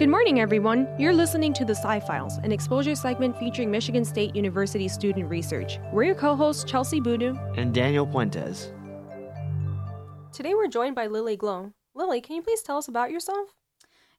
Good 0.00 0.08
morning, 0.08 0.40
everyone. 0.40 0.88
You're 0.98 1.12
listening 1.12 1.52
to 1.52 1.66
the 1.66 1.74
Sci 1.74 2.00
Files, 2.00 2.38
an 2.38 2.52
exposure 2.52 2.94
segment 2.94 3.38
featuring 3.38 3.70
Michigan 3.70 4.02
State 4.02 4.34
University 4.34 4.88
student 4.88 5.28
research. 5.28 5.78
We're 5.92 6.04
your 6.04 6.14
co 6.14 6.34
hosts, 6.34 6.64
Chelsie 6.64 7.02
Boudou 7.02 7.38
and 7.58 7.74
Daniel 7.74 8.06
Puentes. 8.06 8.72
Today 10.32 10.54
we're 10.54 10.68
joined 10.68 10.96
by 10.96 11.06
Lili 11.06 11.36
Gloe. 11.36 11.74
Lili, 11.94 12.22
can 12.22 12.36
you 12.36 12.40
please 12.40 12.62
tell 12.62 12.78
us 12.78 12.88
about 12.88 13.10
yourself? 13.10 13.50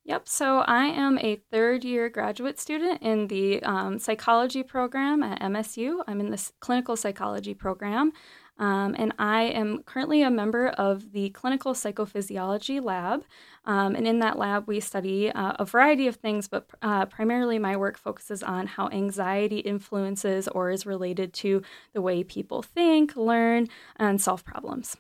Yep, 0.04 0.28
so 0.28 0.60
I 0.60 0.86
am 0.86 1.18
a 1.18 1.38
third 1.52 1.84
year 1.84 2.10
graduate 2.10 2.60
student 2.60 3.02
in 3.02 3.26
the 3.26 3.64
um, 3.64 3.98
psychology 3.98 4.62
program 4.62 5.24
at 5.24 5.42
MSU. 5.42 6.04
I'm 6.06 6.20
in 6.20 6.30
the 6.30 6.52
clinical 6.60 6.96
psychology 6.96 7.56
program. 7.56 8.12
Um, 8.62 8.96
and 8.98 9.12
I 9.18 9.42
am 9.42 9.82
currently 9.84 10.22
a 10.22 10.30
member 10.30 10.68
of 10.68 11.14
the 11.14 11.32
clinical 11.32 11.74
psychophysiology 11.74 12.82
lab. 12.82 13.26
Um, 13.66 13.96
and 13.96 14.08
in 14.08 14.20
that 14.20 14.38
lab, 14.38 14.68
we 14.68 14.80
study 14.80 15.32
uh, 15.32 15.54
a 15.58 15.66
variety 15.66 16.06
of 16.06 16.18
things, 16.18 16.48
but 16.48 16.70
uh, 16.84 17.08
primarily 17.08 17.58
my 17.58 17.76
work 17.76 17.98
focuses 17.98 18.44
on 18.44 18.68
how 18.68 18.88
anxiety 18.90 19.58
influences 19.58 20.48
or 20.48 20.70
is 20.70 20.86
related 20.86 21.34
to 21.34 21.64
the 21.94 22.02
way 22.02 22.24
people 22.24 22.62
think, 22.62 23.16
learn, 23.16 23.68
and 23.96 24.22
solve 24.22 24.46
problems. 24.46 24.96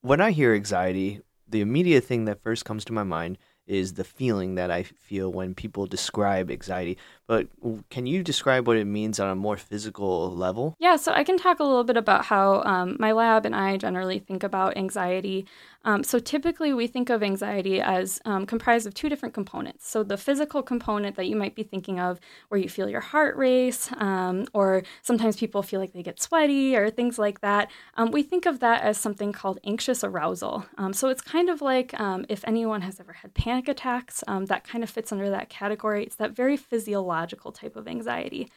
When 0.00 0.20
I 0.20 0.30
hear 0.30 0.54
anxiety, 0.54 1.20
the 1.48 1.62
immediate 1.62 2.04
thing 2.04 2.26
that 2.26 2.42
first 2.42 2.64
comes 2.64 2.84
to 2.84 2.92
my 2.92 3.02
mind 3.02 3.38
is 3.66 3.94
the 3.94 4.04
feeling 4.04 4.56
that 4.56 4.70
I 4.70 4.82
feel 4.82 5.32
when 5.32 5.54
people 5.54 5.86
describe 5.86 6.50
anxiety. 6.50 6.98
But 7.26 7.48
can 7.88 8.06
you 8.06 8.22
describe 8.22 8.66
what 8.66 8.76
it 8.76 8.84
means 8.84 9.18
on 9.18 9.30
a 9.30 9.34
more 9.34 9.56
physical 9.56 10.34
level? 10.34 10.76
Yeah, 10.78 10.96
so 10.96 11.12
I 11.12 11.24
can 11.24 11.38
talk 11.38 11.60
a 11.60 11.64
little 11.64 11.84
bit 11.84 11.96
about 11.96 12.26
how 12.26 12.62
um, 12.64 12.96
my 13.00 13.12
lab 13.12 13.46
and 13.46 13.56
I 13.56 13.76
generally 13.78 14.18
think 14.18 14.42
about 14.42 14.76
anxiety. 14.76 15.46
Um, 15.84 16.02
so 16.02 16.18
typically, 16.18 16.72
we 16.72 16.86
think 16.86 17.10
of 17.10 17.22
anxiety 17.22 17.80
as 17.80 18.20
um, 18.24 18.46
comprised 18.46 18.86
of 18.86 18.94
two 18.94 19.08
different 19.08 19.34
components. 19.34 19.88
So 19.88 20.02
the 20.02 20.16
physical 20.16 20.62
component 20.62 21.16
that 21.16 21.26
you 21.26 21.36
might 21.36 21.54
be 21.54 21.62
thinking 21.62 22.00
of, 22.00 22.18
where 22.48 22.60
you 22.60 22.68
feel 22.68 22.88
your 22.88 23.00
heart 23.00 23.36
race, 23.36 23.90
um, 23.98 24.46
or 24.52 24.82
sometimes 25.02 25.36
people 25.36 25.62
feel 25.62 25.80
like 25.80 25.92
they 25.92 26.02
get 26.02 26.20
sweaty 26.20 26.74
or 26.74 26.90
things 26.90 27.18
like 27.18 27.40
that. 27.40 27.70
Um, 27.96 28.10
we 28.10 28.22
think 28.22 28.46
of 28.46 28.60
that 28.60 28.82
as 28.82 28.98
something 28.98 29.32
called 29.32 29.58
anxious 29.64 30.02
arousal. 30.02 30.66
Um, 30.78 30.92
so 30.92 31.08
it's 31.08 31.22
kind 31.22 31.50
of 31.50 31.60
like 31.60 31.94
if 32.28 32.44
anyone 32.46 32.82
has 32.82 32.98
ever 33.00 33.12
had 33.12 33.34
panic 33.34 33.68
attacks, 33.68 34.24
that 34.26 34.64
kind 34.64 34.82
of 34.82 34.90
fits 34.90 35.12
under 35.12 35.30
that 35.30 35.48
category. 35.48 36.04
It's 36.04 36.16
that 36.16 36.32
very 36.32 36.56
physiological 36.56 37.52
type 37.52 37.76
of 37.76 37.86
anxiety. 37.86 38.50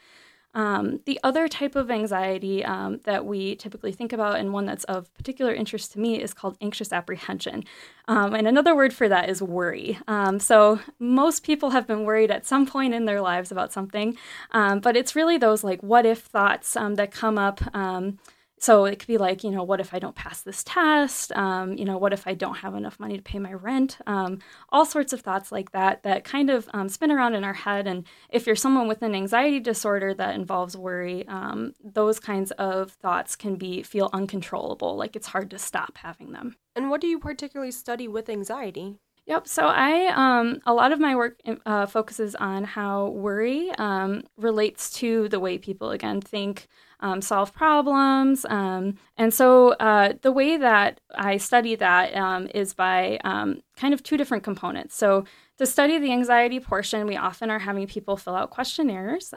Um, 0.54 1.02
the 1.06 1.20
other 1.24 1.48
type 1.48 1.76
of 1.76 1.92
anxiety 1.92 2.66
um, 2.66 3.00
that 3.04 3.26
we 3.26 3.56
typically 3.56 3.92
think 3.92 4.12
about, 4.12 4.40
and 4.40 4.54
one 4.54 4.66
that's 4.66 4.86
of 4.86 5.14
particular 5.14 5.54
interest 5.54 5.94
to 5.94 6.00
me, 6.00 6.22
is 6.22 6.34
called 6.34 6.58
anxious 6.62 6.92
apprehension. 6.92 7.64
Um, 8.08 8.34
and 8.34 8.48
another 8.48 8.76
word 8.76 8.94
for 8.94 9.08
that 9.08 9.30
is 9.30 9.42
worry. 9.42 10.00
Um, 10.08 10.40
so 10.40 10.80
most 11.00 11.44
people 11.44 11.72
have 11.72 11.86
been 11.86 12.06
worried 12.06 12.32
at 12.32 12.46
some 12.46 12.66
point 12.66 12.94
in 12.94 13.06
their 13.06 13.22
lives 13.22 13.52
about 13.52 13.72
something, 13.72 14.18
um, 14.52 14.80
but 14.80 14.98
it's 14.98 15.16
really 15.16 15.38
those 15.38 15.64
like 15.64 15.82
what 15.82 16.06
if 16.06 16.22
thoughts 16.22 16.76
um, 16.76 16.96
that 16.96 17.12
come 17.12 17.38
up 17.38 17.62
so 18.60 18.86
it 18.86 18.98
could 19.00 19.08
be 19.08 19.18
like, 19.18 19.44
you 19.44 19.52
know, 19.52 19.64
what 19.64 19.80
if 19.80 19.94
I 19.94 20.00
don't 20.00 20.16
pass 20.16 20.42
this 20.42 20.64
test? 20.64 21.32
Um, 21.34 21.78
you 21.78 21.86
know, 21.86 21.98
what 21.98 22.14
if 22.14 22.26
I 22.26 22.34
don't 22.34 22.58
have 22.58 22.74
enough 22.74 23.00
money 23.00 23.16
to 23.16 23.24
pay 23.24 23.38
my 23.40 23.54
rent? 23.54 23.98
Um, 24.08 24.40
all 24.70 24.86
sorts 24.86 25.14
of 25.14 25.22
thoughts 25.22 25.52
like 25.52 25.72
that 25.72 26.04
that 26.04 26.24
kind 26.24 26.50
of 26.50 26.68
um, 26.74 26.90
spin 26.90 27.12
around 27.12 27.36
in 27.36 27.44
our 27.44 27.54
head. 27.54 27.86
And 27.86 28.06
if 28.30 28.48
you're 28.48 28.56
someone 28.56 28.88
with 28.88 29.04
an 29.04 29.14
anxiety 29.14 29.60
disorder 29.60 30.14
that 30.16 30.36
involves 30.36 30.76
worry, 30.76 31.28
um, 31.28 31.74
those 31.84 32.20
kinds 32.20 32.52
of 32.52 32.92
thoughts 32.92 33.36
can 33.36 33.56
be 33.56 33.84
feel 33.84 34.10
uncontrollable. 34.12 34.96
Like 34.96 35.16
it's 35.16 35.28
hard 35.28 35.52
to 35.52 35.60
stop 35.60 35.98
having 36.00 36.32
them. 36.32 36.56
And 36.76 36.90
what 36.90 37.02
do 37.02 37.08
you 37.08 37.20
particularly 37.20 37.72
study 37.72 38.08
with 38.08 38.30
anxiety? 38.30 38.98
Yep. 39.28 39.46
So 39.46 39.68
I, 39.68 40.08
um, 40.16 40.62
a 40.66 40.74
lot 40.74 40.94
of 40.94 41.02
my 41.02 41.14
work 41.14 41.42
uh, 41.66 41.86
focuses 41.86 42.34
on 42.36 42.64
how 42.64 43.10
worry 43.10 43.70
um, 43.72 44.24
relates 44.38 44.90
to 45.00 45.28
the 45.28 45.40
way 45.42 45.58
people 45.58 45.92
again 45.92 46.22
think, 46.22 46.68
um, 47.02 47.22
solve 47.22 47.54
problems, 47.54 48.46
um, 48.50 48.96
and 49.18 49.32
so 49.32 49.74
uh, 49.74 50.14
the 50.24 50.32
way 50.32 50.58
that 50.58 51.00
I 51.14 51.38
study 51.38 51.76
that 51.76 52.16
um, 52.16 52.48
is 52.56 52.74
by 52.74 53.20
um, 53.24 53.62
kind 53.76 53.94
of 53.94 54.02
two 54.02 54.18
different 54.18 54.44
components. 54.44 54.96
So 54.96 55.26
to 55.60 55.66
study 55.68 56.00
the 56.00 56.12
anxiety 56.12 56.60
portion, 56.60 57.06
we 57.06 57.16
often 57.18 57.52
are 57.52 57.60
having 57.60 57.86
people 57.86 58.18
fill 58.18 58.34
out 58.36 58.50
questionnaires. 58.50 59.34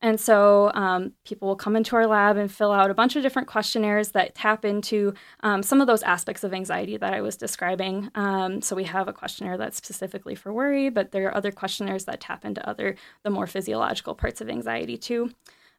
And 0.00 0.20
so 0.20 0.70
um, 0.74 1.12
people 1.24 1.48
will 1.48 1.56
come 1.56 1.74
into 1.74 1.96
our 1.96 2.06
lab 2.06 2.36
and 2.36 2.50
fill 2.50 2.70
out 2.70 2.90
a 2.90 2.94
bunch 2.94 3.16
of 3.16 3.22
different 3.22 3.48
questionnaires 3.48 4.10
that 4.10 4.34
tap 4.34 4.64
into 4.64 5.12
um, 5.40 5.62
some 5.62 5.80
of 5.80 5.88
those 5.88 6.04
aspects 6.04 6.44
of 6.44 6.54
anxiety 6.54 6.96
that 6.96 7.14
I 7.14 7.20
was 7.20 7.36
describing. 7.36 8.10
Um, 8.14 8.62
so 8.62 8.76
we 8.76 8.84
have 8.84 9.08
a 9.08 9.12
questionnaire 9.12 9.58
that's 9.58 9.76
specifically 9.76 10.36
for 10.36 10.52
worry, 10.52 10.88
but 10.88 11.10
there 11.10 11.26
are 11.26 11.36
other 11.36 11.50
questionnaires 11.50 12.04
that 12.04 12.20
tap 12.20 12.44
into 12.44 12.66
other 12.68 12.94
the 13.24 13.30
more 13.30 13.48
physiological 13.48 14.14
parts 14.14 14.40
of 14.40 14.48
anxiety 14.48 14.96
too. 14.96 15.32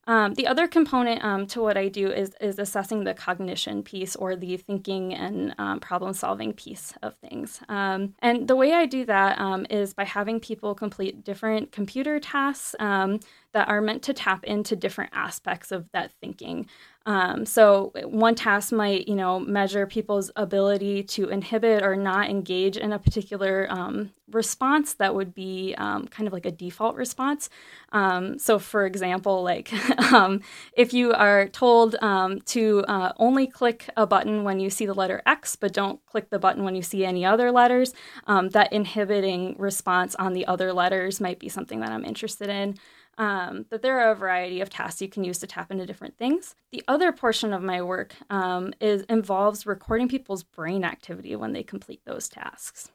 Um, 0.10 0.34
the 0.34 0.48
other 0.48 0.68
component 0.68 1.24
um, 1.24 1.46
to 1.48 1.62
what 1.62 1.78
I 1.78 1.88
do 1.88 2.10
is, 2.10 2.32
is 2.42 2.58
assessing 2.58 3.04
the 3.04 3.14
cognition 3.14 3.84
piece 3.84 4.16
or 4.16 4.36
the 4.36 4.58
thinking 4.58 5.14
and 5.14 5.54
um, 5.60 5.80
problem 5.80 6.14
solving 6.14 6.52
piece 6.52 6.96
of 7.04 7.14
things. 7.18 7.62
Um, 7.70 8.16
and 8.18 8.48
the 8.48 8.56
way 8.56 8.74
I 8.74 8.88
do 8.88 9.06
that 9.06 9.40
um, 9.40 9.68
is 9.70 9.94
by 9.94 10.06
having 10.06 10.40
people 10.40 10.74
complete 10.74 11.24
different 11.24 11.72
computer 11.72 12.20
tasks 12.20 12.74
um, 12.80 13.20
that 13.52 13.68
are 13.68 13.82
meant 13.82 14.02
to 14.04 14.14
tap 14.14 14.44
into 14.46 14.76
different 14.76 15.12
aspects 15.14 15.72
of 15.72 15.86
that 15.92 16.12
thinking. 16.20 16.66
Um, 17.10 17.44
so 17.48 17.92
one 18.06 18.36
task 18.36 18.72
might, 18.72 19.08
you 19.08 19.16
know, 19.16 19.40
measure 19.40 19.88
people's 19.88 20.30
ability 20.36 21.02
to 21.04 21.30
inhibit 21.30 21.82
or 21.82 21.96
not 21.96 22.30
engage 22.30 22.78
in 22.78 22.94
a 22.94 23.00
particular 23.00 23.66
um, 23.72 24.12
response 24.30 24.94
that 24.94 25.16
would 25.16 25.34
be 25.34 25.74
um, 25.80 26.08
kind 26.08 26.28
of 26.28 26.34
like 26.34 26.46
a 26.46 26.52
default 26.52 26.96
response. 26.96 27.50
Um, 27.94 28.38
so, 28.38 28.60
for 28.60 28.86
example, 28.86 29.42
like 29.42 29.74
um, 30.14 30.42
if 30.74 30.94
you 30.94 31.12
are 31.12 31.48
told 31.48 31.96
um, 32.00 32.42
to 32.42 32.86
uh, 32.88 33.14
only 33.18 33.48
click 33.48 33.90
a 33.98 34.06
button 34.06 34.44
when 34.44 34.60
you 34.60 34.70
see 34.70 34.86
the 34.86 34.94
letter 34.94 35.24
X, 35.26 35.56
but 35.56 35.74
don't 35.74 36.06
click 36.06 36.30
the 36.30 36.38
button 36.38 36.64
when 36.64 36.76
you 36.76 36.84
see 36.84 37.06
any 37.06 37.26
other 37.26 37.52
letters, 37.52 37.92
that 38.28 38.72
inhibiting 38.72 39.56
response 39.58 40.14
on 40.16 40.34
the 40.34 40.46
other 40.46 40.72
letters 40.74 41.20
might 41.20 41.40
be 41.40 41.50
something 41.50 41.80
that 41.80 41.92
I'm 41.92 42.06
interested 42.06 42.50
in 42.50 42.78
um, 43.20 43.66
that 43.70 43.82
there 43.82 44.00
are 44.00 44.12
a 44.12 44.16
variety 44.16 44.62
of 44.62 44.70
tasks 44.70 45.02
you 45.02 45.10
can 45.10 45.26
use 45.26 45.38
to 45.40 45.48
tap 45.48 45.70
into 45.70 45.86
different 45.86 46.18
things. 46.18 46.56
The 46.72 46.84
other 46.88 47.12
portion 47.12 47.54
of 47.54 47.62
my 47.62 47.82
work 47.82 48.16
um, 48.30 48.74
is 48.80 49.04
involves 49.04 49.66
recording 49.66 50.08
people's 50.08 50.42
brain 50.42 50.86
activity 50.86 51.36
when 51.36 51.52
they 51.52 51.62
complete 51.62 52.02
those 52.06 52.30
tasks. 52.30 52.90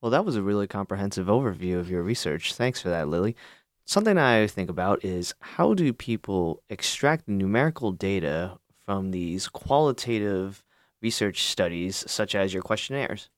Well, 0.00 0.10
that 0.12 0.24
was 0.24 0.36
a 0.36 0.42
really 0.42 0.66
comprehensive 0.66 1.26
overview 1.26 1.78
of 1.78 1.90
your 1.90 2.02
research. 2.02 2.54
Thanks 2.54 2.80
for 2.80 2.88
that, 2.88 3.08
Lili. 3.08 3.36
Something 3.84 4.16
I 4.16 4.46
think 4.46 4.70
about 4.70 5.04
is 5.04 5.34
how 5.40 5.74
do 5.74 5.92
people 5.92 6.62
extract 6.70 7.28
numerical 7.28 7.90
data 7.90 8.58
from 8.86 9.10
these 9.10 9.48
qualitative 9.48 10.62
research 11.02 11.42
studies, 11.42 12.04
such 12.06 12.34
as 12.34 12.54
your 12.54 12.62
questionnaires? 12.62 13.28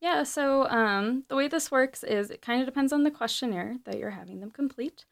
Yeah, 0.00 0.22
so 0.24 0.68
um, 0.68 1.24
the 1.28 1.36
way 1.36 1.48
this 1.48 1.70
works 1.70 2.04
is 2.04 2.30
it 2.30 2.42
kind 2.42 2.60
of 2.60 2.66
depends 2.66 2.92
on 2.92 3.02
the 3.04 3.10
questionnaire 3.10 3.76
that 3.84 3.98
you're 3.98 4.10
having 4.10 4.40
them 4.40 4.50
complete. 4.50 5.04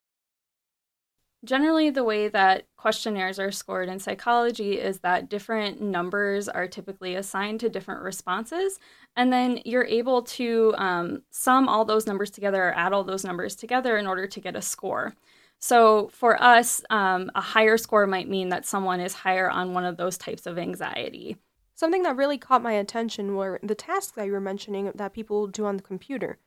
Generally, 1.44 1.90
the 1.90 2.02
way 2.04 2.28
that 2.28 2.64
questionnaires 2.76 3.38
are 3.38 3.52
scored 3.52 3.88
in 3.88 4.00
psychology 4.00 4.78
is 4.80 5.00
that 5.00 5.28
different 5.28 5.80
numbers 5.80 6.48
are 6.48 6.66
typically 6.66 7.14
assigned 7.14 7.60
to 7.60 7.68
different 7.68 8.02
responses, 8.02 8.80
and 9.14 9.32
then 9.32 9.60
you're 9.64 9.84
able 9.84 10.22
to 10.22 10.74
um, 10.76 11.22
sum 11.30 11.68
all 11.68 11.84
those 11.84 12.06
numbers 12.06 12.30
together 12.30 12.64
or 12.64 12.74
add 12.74 12.92
all 12.92 13.04
those 13.04 13.24
numbers 13.24 13.54
together 13.54 13.96
in 13.98 14.06
order 14.06 14.26
to 14.26 14.40
get 14.40 14.56
a 14.56 14.62
score. 14.62 15.14
So, 15.60 16.08
for 16.08 16.42
us, 16.42 16.82
um, 16.90 17.30
a 17.34 17.40
higher 17.40 17.76
score 17.78 18.06
might 18.06 18.28
mean 18.28 18.48
that 18.48 18.66
someone 18.66 19.00
is 19.00 19.14
higher 19.14 19.48
on 19.50 19.72
one 19.72 19.84
of 19.84 19.96
those 19.96 20.18
types 20.18 20.46
of 20.46 20.58
anxiety. 20.58 21.36
Something 21.76 22.04
that 22.04 22.16
really 22.16 22.38
caught 22.38 22.62
my 22.62 22.72
attention 22.72 23.36
were 23.36 23.60
the 23.62 23.74
tasks 23.74 24.12
that 24.12 24.24
you 24.24 24.32
were 24.32 24.40
mentioning 24.40 24.90
that 24.94 25.12
people 25.12 25.46
do 25.46 25.66
on 25.66 25.76
the 25.76 25.82
computer. 25.82 26.38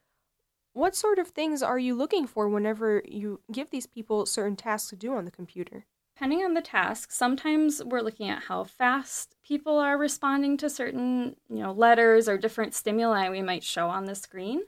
What 0.73 0.95
sort 0.95 1.19
of 1.19 1.27
things 1.27 1.61
are 1.61 1.77
you 1.77 1.93
looking 1.93 2.25
for 2.25 2.49
whenever 2.49 3.03
you 3.07 3.39
give 3.51 3.69
these 3.69 3.85
people 3.85 4.25
certain 4.25 4.55
tasks 4.55 4.89
to 4.89 4.95
do 4.95 5.13
on 5.13 5.25
the 5.25 5.31
computer? 5.31 5.85
Depending 6.15 6.39
on 6.39 6.55
the 6.55 6.61
task, 6.61 7.11
sometimes 7.11 7.83
we're 7.83 8.01
looking 8.01 8.27
at 8.27 8.43
how 8.43 8.63
fast 8.63 9.35
people 9.43 9.77
are 9.77 9.99
responding 9.99 10.57
to 10.57 10.69
certain, 10.69 11.35
you 11.47 11.59
know, 11.59 11.73
letters 11.73 12.27
or 12.27 12.39
different 12.39 12.73
stimuli 12.73 13.29
we 13.29 13.43
might 13.43 13.63
show 13.63 13.87
on 13.87 14.05
the 14.05 14.15
screen. 14.15 14.63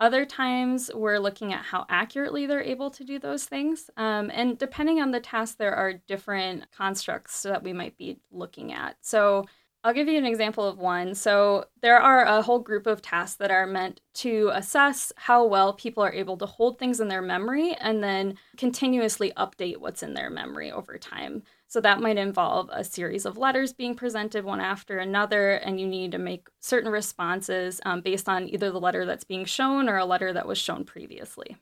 Other 0.00 0.24
times, 0.24 0.90
we're 0.94 1.18
looking 1.18 1.52
at 1.52 1.64
how 1.64 1.84
accurately 1.90 2.46
they're 2.46 2.62
able 2.62 2.90
to 2.92 3.04
do 3.04 3.18
those 3.18 3.44
things. 3.44 3.90
Um, 3.96 4.30
and 4.32 4.56
depending 4.56 5.00
on 5.02 5.10
the 5.10 5.20
task, 5.20 5.58
there 5.58 5.74
are 5.74 5.92
different 5.92 6.70
constructs 6.70 7.42
that 7.42 7.62
we 7.62 7.74
might 7.74 7.98
be 7.98 8.20
looking 8.30 8.72
at. 8.72 8.96
So, 9.02 9.44
I'll 9.84 9.94
give 9.94 10.08
you 10.08 10.18
an 10.18 10.26
example 10.26 10.66
of 10.66 10.78
one. 10.78 11.14
So, 11.14 11.66
there 11.82 11.98
are 12.00 12.24
a 12.24 12.42
whole 12.42 12.58
group 12.58 12.86
of 12.86 13.00
tasks 13.00 13.36
that 13.36 13.52
are 13.52 13.66
meant 13.66 14.00
to 14.14 14.50
assess 14.52 15.12
how 15.16 15.46
well 15.46 15.72
people 15.72 16.02
are 16.02 16.12
able 16.12 16.36
to 16.38 16.46
hold 16.46 16.78
things 16.78 17.00
in 17.00 17.06
their 17.06 17.22
memory 17.22 17.74
and 17.74 18.02
then 18.02 18.36
continuously 18.56 19.32
update 19.36 19.76
what's 19.76 20.02
in 20.02 20.14
their 20.14 20.30
memory 20.30 20.72
over 20.72 20.98
time. 20.98 21.44
So 21.68 21.80
that 21.82 22.00
might 22.00 22.16
involve 22.16 22.70
a 22.72 22.82
series 22.82 23.24
of 23.24 23.38
letters 23.38 23.72
being 23.72 23.94
presented 23.94 24.44
one 24.44 24.60
after 24.60 24.98
another, 24.98 25.52
and 25.52 25.78
you 25.78 25.86
need 25.86 26.12
to 26.12 26.18
make 26.18 26.48
certain 26.60 26.90
responses 26.90 27.80
um, 27.84 28.00
based 28.00 28.28
on 28.28 28.48
either 28.48 28.72
the 28.72 28.80
letter 28.80 29.06
that's 29.06 29.24
being 29.24 29.44
shown 29.44 29.88
or 29.88 29.98
a 29.98 30.04
letter 30.04 30.32
that 30.32 30.48
was 30.48 30.58
shown 30.58 30.84
previously. 30.84 31.56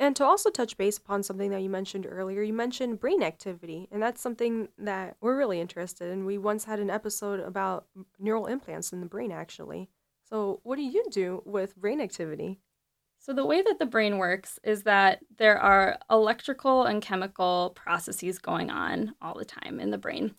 And 0.00 0.14
to 0.16 0.24
also 0.24 0.50
touch 0.50 0.76
base 0.76 0.96
upon 0.96 1.24
something 1.24 1.50
that 1.50 1.62
you 1.62 1.68
mentioned 1.68 2.06
earlier, 2.08 2.42
you 2.42 2.52
mentioned 2.52 3.00
brain 3.00 3.22
activity, 3.22 3.88
and 3.90 4.00
that's 4.00 4.20
something 4.20 4.68
that 4.78 5.16
we're 5.20 5.36
really 5.36 5.60
interested 5.60 6.12
in. 6.12 6.24
We 6.24 6.38
once 6.38 6.64
had 6.64 6.78
an 6.78 6.88
episode 6.88 7.40
about 7.40 7.86
neural 8.18 8.46
implants 8.46 8.92
in 8.92 9.00
the 9.00 9.06
brain, 9.06 9.32
actually. 9.32 9.88
So, 10.22 10.60
what 10.62 10.76
do 10.76 10.82
you 10.82 11.04
do 11.10 11.42
with 11.44 11.76
brain 11.76 12.00
activity? 12.00 12.60
So, 13.18 13.32
the 13.32 13.46
way 13.46 13.60
that 13.60 13.80
the 13.80 13.86
brain 13.86 14.18
works 14.18 14.60
is 14.62 14.84
that 14.84 15.20
there 15.36 15.58
are 15.58 15.98
electrical 16.08 16.84
and 16.84 17.02
chemical 17.02 17.72
processes 17.74 18.38
going 18.38 18.70
on 18.70 19.14
all 19.20 19.34
the 19.36 19.44
time 19.44 19.80
in 19.80 19.90
the 19.90 19.98
brain. 19.98 20.34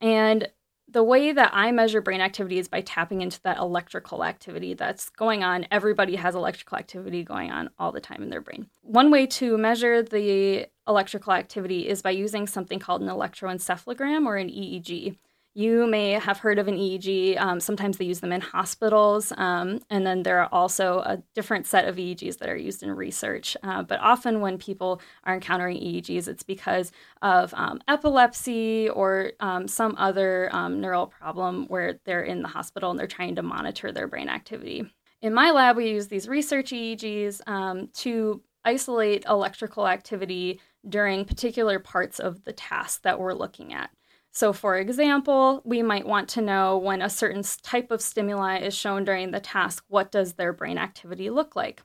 And 0.00 0.48
the 0.88 1.02
way 1.02 1.32
that 1.32 1.50
I 1.54 1.72
measure 1.72 2.00
brain 2.00 2.20
activity 2.20 2.58
is 2.58 2.68
by 2.68 2.82
tapping 2.82 3.22
into 3.22 3.40
that 3.42 3.58
electrical 3.58 4.24
activity 4.24 4.74
that's 4.74 5.08
going 5.10 5.42
on. 5.42 5.66
Everybody 5.70 6.16
has 6.16 6.34
electrical 6.34 6.78
activity 6.78 7.24
going 7.24 7.50
on 7.50 7.70
all 7.78 7.92
the 7.92 8.00
time 8.00 8.22
in 8.22 8.30
their 8.30 8.40
brain. 8.40 8.66
One 8.82 9.10
way 9.10 9.26
to 9.28 9.56
measure 9.56 10.02
the 10.02 10.66
electrical 10.86 11.32
activity 11.32 11.88
is 11.88 12.02
by 12.02 12.10
using 12.10 12.46
something 12.46 12.78
called 12.78 13.02
an 13.02 13.08
electroencephalogram 13.08 14.26
or 14.26 14.36
an 14.36 14.48
EEG. 14.48 15.16
You 15.54 15.86
may 15.86 16.12
have 16.12 16.38
heard 16.38 16.58
of 16.58 16.66
an 16.66 16.76
EEG. 16.76 17.38
Um, 17.38 17.60
sometimes 17.60 17.98
they 17.98 18.06
use 18.06 18.20
them 18.20 18.32
in 18.32 18.40
hospitals. 18.40 19.32
Um, 19.36 19.80
and 19.90 20.06
then 20.06 20.22
there 20.22 20.40
are 20.40 20.48
also 20.50 21.00
a 21.00 21.22
different 21.34 21.66
set 21.66 21.86
of 21.86 21.96
EEGs 21.96 22.38
that 22.38 22.48
are 22.48 22.56
used 22.56 22.82
in 22.82 22.90
research. 22.90 23.54
Uh, 23.62 23.82
but 23.82 24.00
often 24.00 24.40
when 24.40 24.56
people 24.56 25.02
are 25.24 25.34
encountering 25.34 25.76
EEGs, 25.76 26.26
it's 26.26 26.42
because 26.42 26.90
of 27.20 27.52
um, 27.54 27.80
epilepsy 27.86 28.88
or 28.88 29.32
um, 29.40 29.68
some 29.68 29.94
other 29.98 30.48
um, 30.54 30.80
neural 30.80 31.06
problem 31.06 31.66
where 31.66 31.98
they're 32.06 32.22
in 32.22 32.40
the 32.40 32.48
hospital 32.48 32.90
and 32.90 32.98
they're 32.98 33.06
trying 33.06 33.34
to 33.34 33.42
monitor 33.42 33.92
their 33.92 34.08
brain 34.08 34.30
activity. 34.30 34.90
In 35.20 35.34
my 35.34 35.50
lab, 35.50 35.76
we 35.76 35.90
use 35.90 36.08
these 36.08 36.28
research 36.28 36.70
EEGs 36.70 37.46
um, 37.46 37.88
to 37.94 38.42
isolate 38.64 39.24
electrical 39.26 39.86
activity 39.86 40.60
during 40.88 41.24
particular 41.24 41.78
parts 41.78 42.18
of 42.20 42.44
the 42.44 42.52
task 42.52 43.02
that 43.02 43.20
we're 43.20 43.34
looking 43.34 43.74
at. 43.74 43.90
So, 44.34 44.54
for 44.54 44.78
example, 44.78 45.60
we 45.64 45.82
might 45.82 46.06
want 46.06 46.26
to 46.30 46.40
know 46.40 46.78
when 46.78 47.02
a 47.02 47.10
certain 47.10 47.42
type 47.62 47.90
of 47.90 48.00
stimuli 48.00 48.58
is 48.58 48.74
shown 48.74 49.04
during 49.04 49.30
the 49.30 49.40
task, 49.40 49.84
what 49.88 50.10
does 50.10 50.34
their 50.34 50.54
brain 50.54 50.78
activity 50.78 51.28
look 51.28 51.54
like? 51.54 51.82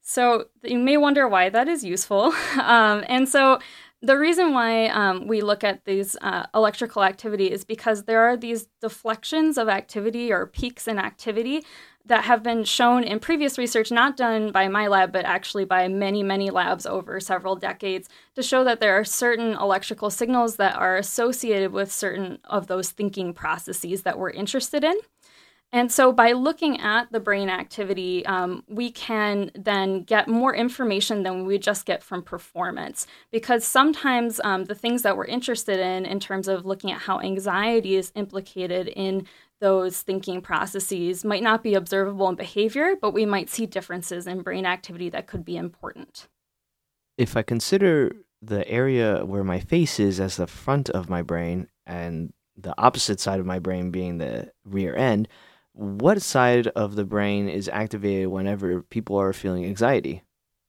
So, 0.00 0.46
you 0.62 0.78
may 0.78 0.96
wonder 0.96 1.26
why 1.26 1.48
that 1.48 1.66
is 1.66 1.84
useful. 1.84 2.32
um, 2.62 3.04
and 3.08 3.28
so, 3.28 3.58
the 4.02 4.16
reason 4.16 4.54
why 4.54 4.86
um, 4.86 5.26
we 5.26 5.42
look 5.42 5.64
at 5.64 5.84
these 5.84 6.16
uh, 6.22 6.46
electrical 6.54 7.02
activity 7.02 7.50
is 7.50 7.64
because 7.64 8.04
there 8.04 8.22
are 8.22 8.36
these 8.36 8.68
deflections 8.80 9.58
of 9.58 9.68
activity 9.68 10.32
or 10.32 10.46
peaks 10.46 10.88
in 10.88 10.98
activity 10.98 11.64
that 12.10 12.24
have 12.24 12.42
been 12.42 12.64
shown 12.64 13.04
in 13.04 13.20
previous 13.20 13.56
research, 13.56 13.92
not 13.92 14.16
done 14.16 14.50
by 14.50 14.66
my 14.66 14.88
lab, 14.88 15.12
but 15.12 15.24
actually 15.24 15.64
by 15.64 15.86
many, 15.86 16.24
many 16.24 16.50
labs 16.50 16.84
over 16.84 17.20
several 17.20 17.54
decades, 17.54 18.08
to 18.34 18.42
show 18.42 18.64
that 18.64 18.80
there 18.80 18.98
are 18.98 19.04
certain 19.04 19.52
electrical 19.52 20.10
signals 20.10 20.56
that 20.56 20.74
are 20.74 20.96
associated 20.96 21.70
with 21.72 21.92
certain 21.92 22.40
of 22.44 22.66
those 22.66 22.90
thinking 22.90 23.32
processes 23.32 24.02
that 24.02 24.18
we're 24.18 24.30
interested 24.30 24.82
in. 24.82 24.96
And 25.72 25.92
so, 25.92 26.10
by 26.10 26.32
looking 26.32 26.80
at 26.80 27.12
the 27.12 27.20
brain 27.20 27.48
activity, 27.48 28.26
um, 28.26 28.64
we 28.66 28.90
can 28.90 29.52
then 29.54 30.02
get 30.02 30.26
more 30.26 30.52
information 30.52 31.22
than 31.22 31.46
we 31.46 31.58
just 31.58 31.86
get 31.86 32.02
from 32.02 32.24
performance. 32.24 33.06
Because 33.30 33.64
sometimes 33.64 34.40
um, 34.42 34.64
the 34.64 34.74
things 34.74 35.02
that 35.02 35.16
we're 35.16 35.26
interested 35.26 35.78
in, 35.78 36.06
in 36.06 36.18
terms 36.18 36.48
of 36.48 36.66
looking 36.66 36.90
at 36.90 37.02
how 37.02 37.20
anxiety 37.20 37.94
is 37.94 38.10
implicated 38.16 38.88
in 38.88 39.28
those 39.60 40.02
thinking 40.02 40.40
processes 40.40 41.24
might 41.24 41.42
not 41.42 41.62
be 41.62 41.74
observable 41.74 42.28
in 42.28 42.34
behavior, 42.34 42.94
but 43.00 43.12
we 43.12 43.26
might 43.26 43.50
see 43.50 43.66
differences 43.66 44.26
in 44.26 44.42
brain 44.42 44.66
activity 44.66 45.08
that 45.10 45.26
could 45.26 45.44
be 45.44 45.56
important. 45.56 46.28
If 47.18 47.36
I 47.36 47.42
consider 47.42 48.12
the 48.42 48.66
area 48.66 49.24
where 49.24 49.44
my 49.44 49.60
face 49.60 50.00
is 50.00 50.18
as 50.18 50.36
the 50.36 50.46
front 50.46 50.88
of 50.90 51.10
my 51.10 51.22
brain 51.22 51.68
and 51.86 52.32
the 52.56 52.74
opposite 52.78 53.20
side 53.20 53.40
of 53.40 53.46
my 53.46 53.58
brain 53.58 53.90
being 53.90 54.18
the 54.18 54.50
rear 54.64 54.96
end, 54.96 55.28
what 55.72 56.22
side 56.22 56.66
of 56.68 56.96
the 56.96 57.04
brain 57.04 57.48
is 57.48 57.68
activated 57.68 58.28
whenever 58.28 58.82
people 58.82 59.16
are 59.16 59.32
feeling 59.32 59.64
anxiety? 59.64 60.22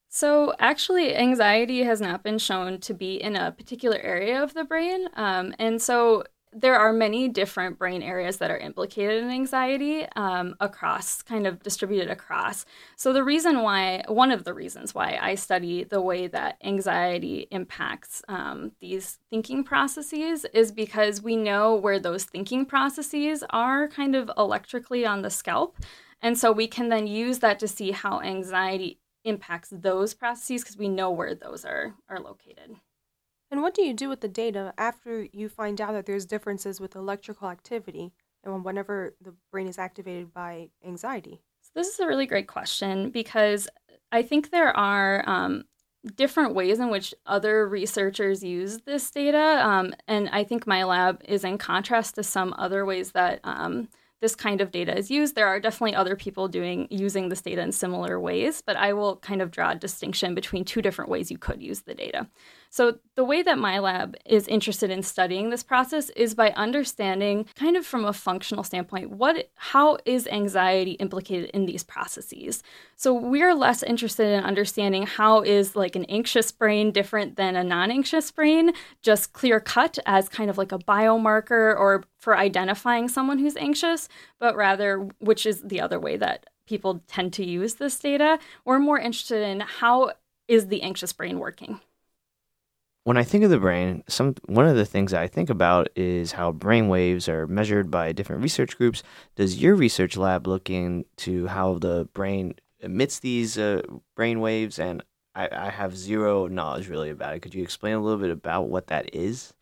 So, 0.08 0.52
actually, 0.58 1.16
anxiety 1.16 1.84
has 1.84 2.00
not 2.00 2.22
been 2.22 2.38
shown 2.38 2.80
to 2.80 2.92
be 2.92 3.14
in 3.14 3.34
a 3.34 3.50
particular 3.50 3.96
area 3.96 4.42
of 4.42 4.52
the 4.52 4.64
brain. 4.64 5.08
Um, 5.14 5.54
and 5.58 5.80
so, 5.80 6.24
there 6.52 6.76
are 6.76 6.92
many 6.92 7.28
different 7.28 7.78
brain 7.78 8.02
areas 8.02 8.36
that 8.36 8.50
are 8.50 8.58
implicated 8.58 9.22
in 9.22 9.30
anxiety 9.30 10.06
um, 10.16 10.54
across, 10.60 11.22
kind 11.22 11.46
of 11.46 11.62
distributed 11.62 12.10
across. 12.10 12.66
So, 12.96 13.12
the 13.12 13.24
reason 13.24 13.62
why, 13.62 14.04
one 14.06 14.30
of 14.30 14.44
the 14.44 14.52
reasons 14.52 14.94
why 14.94 15.18
I 15.20 15.34
study 15.34 15.84
the 15.84 16.00
way 16.00 16.26
that 16.26 16.58
anxiety 16.62 17.48
impacts 17.50 18.22
um, 18.28 18.72
these 18.80 19.18
thinking 19.30 19.64
processes 19.64 20.44
is 20.52 20.72
because 20.72 21.22
we 21.22 21.36
know 21.36 21.74
where 21.74 21.98
those 21.98 22.24
thinking 22.24 22.66
processes 22.66 23.42
are 23.50 23.88
kind 23.88 24.14
of 24.14 24.30
electrically 24.36 25.06
on 25.06 25.22
the 25.22 25.30
scalp. 25.30 25.76
And 26.20 26.38
so, 26.38 26.52
we 26.52 26.66
can 26.66 26.90
then 26.90 27.06
use 27.06 27.38
that 27.38 27.58
to 27.60 27.68
see 27.68 27.92
how 27.92 28.20
anxiety 28.20 28.98
impacts 29.24 29.70
those 29.72 30.12
processes 30.12 30.62
because 30.62 30.76
we 30.76 30.88
know 30.88 31.10
where 31.10 31.34
those 31.34 31.64
are, 31.64 31.94
are 32.10 32.20
located. 32.20 32.76
And 33.52 33.60
what 33.60 33.74
do 33.74 33.82
you 33.82 33.92
do 33.92 34.08
with 34.08 34.22
the 34.22 34.28
data 34.28 34.72
after 34.78 35.28
you 35.30 35.50
find 35.50 35.78
out 35.78 35.92
that 35.92 36.06
there's 36.06 36.24
differences 36.24 36.80
with 36.80 36.96
electrical 36.96 37.48
activity 37.48 38.10
and 38.42 38.64
whenever 38.64 39.14
the 39.20 39.34
brain 39.50 39.68
is 39.68 39.78
activated 39.78 40.32
by 40.32 40.70
anxiety? 40.82 41.42
So 41.60 41.70
this 41.74 41.88
is 41.88 42.00
a 42.00 42.06
really 42.06 42.24
great 42.24 42.48
question 42.48 43.10
because 43.10 43.68
I 44.10 44.22
think 44.22 44.50
there 44.50 44.74
are 44.74 45.22
um, 45.28 45.64
different 46.16 46.54
ways 46.54 46.78
in 46.78 46.88
which 46.88 47.14
other 47.26 47.68
researchers 47.68 48.42
use 48.42 48.78
this 48.86 49.10
data. 49.10 49.60
Um, 49.62 49.94
and 50.08 50.30
I 50.30 50.44
think 50.44 50.66
my 50.66 50.84
lab 50.84 51.20
is 51.28 51.44
in 51.44 51.58
contrast 51.58 52.14
to 52.14 52.22
some 52.22 52.54
other 52.56 52.86
ways 52.86 53.12
that 53.12 53.40
um, 53.44 53.88
this 54.22 54.34
kind 54.34 54.62
of 54.62 54.70
data 54.70 54.96
is 54.96 55.10
used. 55.10 55.34
There 55.34 55.48
are 55.48 55.60
definitely 55.60 55.94
other 55.94 56.16
people 56.16 56.48
doing 56.48 56.88
using 56.90 57.28
this 57.28 57.42
data 57.42 57.60
in 57.60 57.72
similar 57.72 58.18
ways, 58.18 58.62
but 58.64 58.76
I 58.76 58.94
will 58.94 59.16
kind 59.16 59.42
of 59.42 59.50
draw 59.50 59.72
a 59.72 59.74
distinction 59.74 60.34
between 60.34 60.64
two 60.64 60.80
different 60.80 61.10
ways 61.10 61.30
you 61.30 61.36
could 61.36 61.60
use 61.60 61.82
the 61.82 61.94
data. 61.94 62.28
So, 62.72 63.00
the 63.16 63.24
way 63.24 63.42
that 63.42 63.58
my 63.58 63.80
lab 63.80 64.16
is 64.24 64.48
interested 64.48 64.88
in 64.90 65.02
studying 65.02 65.50
this 65.50 65.62
process 65.62 66.08
is 66.16 66.34
by 66.34 66.52
understanding, 66.52 67.44
kind 67.54 67.76
of 67.76 67.84
from 67.84 68.06
a 68.06 68.14
functional 68.14 68.64
standpoint, 68.64 69.10
what 69.10 69.50
how 69.56 69.98
is 70.06 70.26
anxiety 70.26 70.92
implicated 70.92 71.50
in 71.50 71.66
these 71.66 71.82
processes. 71.84 72.62
So, 72.96 73.12
we're 73.12 73.54
less 73.54 73.82
interested 73.82 74.26
in 74.28 74.42
understanding 74.42 75.02
how 75.02 75.42
is 75.42 75.76
like 75.76 75.96
an 75.96 76.06
anxious 76.06 76.50
brain 76.50 76.92
different 76.92 77.36
than 77.36 77.56
a 77.56 77.62
non-anxious 77.62 78.30
brain, 78.30 78.72
just 79.02 79.34
clear 79.34 79.60
cut 79.60 79.98
as 80.06 80.30
kind 80.30 80.48
of 80.48 80.56
like 80.56 80.72
a 80.72 80.78
biomarker 80.78 81.78
or 81.78 82.04
for 82.20 82.38
identifying 82.38 83.06
someone 83.06 83.38
who's 83.38 83.56
anxious, 83.58 84.08
but 84.38 84.56
rather 84.56 85.10
which 85.18 85.44
is 85.44 85.60
the 85.60 85.82
other 85.82 86.00
way 86.00 86.16
that 86.16 86.46
people 86.66 87.02
tend 87.06 87.34
to 87.34 87.44
use 87.44 87.74
this 87.74 87.98
data. 87.98 88.38
We're 88.64 88.78
more 88.78 88.98
interested 88.98 89.42
in 89.42 89.60
how 89.60 90.12
is 90.48 90.68
the 90.68 90.80
anxious 90.80 91.12
brain 91.12 91.38
working 91.38 91.78
when 93.04 93.16
I 93.16 93.24
think 93.24 93.42
of 93.44 93.50
the 93.50 93.58
brain, 93.58 94.04
some 94.08 94.34
one 94.46 94.66
of 94.66 94.76
the 94.76 94.84
things 94.86 95.12
I 95.12 95.26
think 95.26 95.50
about 95.50 95.88
is 95.96 96.32
how 96.32 96.52
brain 96.52 96.88
waves 96.88 97.28
are 97.28 97.46
measured 97.46 97.90
by 97.90 98.12
different 98.12 98.42
research 98.42 98.76
groups. 98.78 99.02
Does 99.34 99.60
your 99.60 99.74
research 99.74 100.16
lab 100.16 100.46
look 100.46 100.70
into 100.70 101.48
how 101.48 101.78
the 101.78 102.08
brain 102.14 102.54
emits 102.80 103.18
these 103.18 103.58
uh, 103.58 103.82
brain 104.14 104.40
waves? 104.40 104.78
And 104.78 105.02
I, 105.34 105.48
I 105.50 105.70
have 105.70 105.96
zero 105.96 106.46
knowledge 106.46 106.88
really 106.88 107.10
about 107.10 107.34
it. 107.34 107.40
Could 107.40 107.54
you 107.54 107.62
explain 107.62 107.94
a 107.94 108.00
little 108.00 108.20
bit 108.20 108.30
about 108.30 108.68
what 108.68 108.86
that 108.88 109.14
is? 109.14 109.52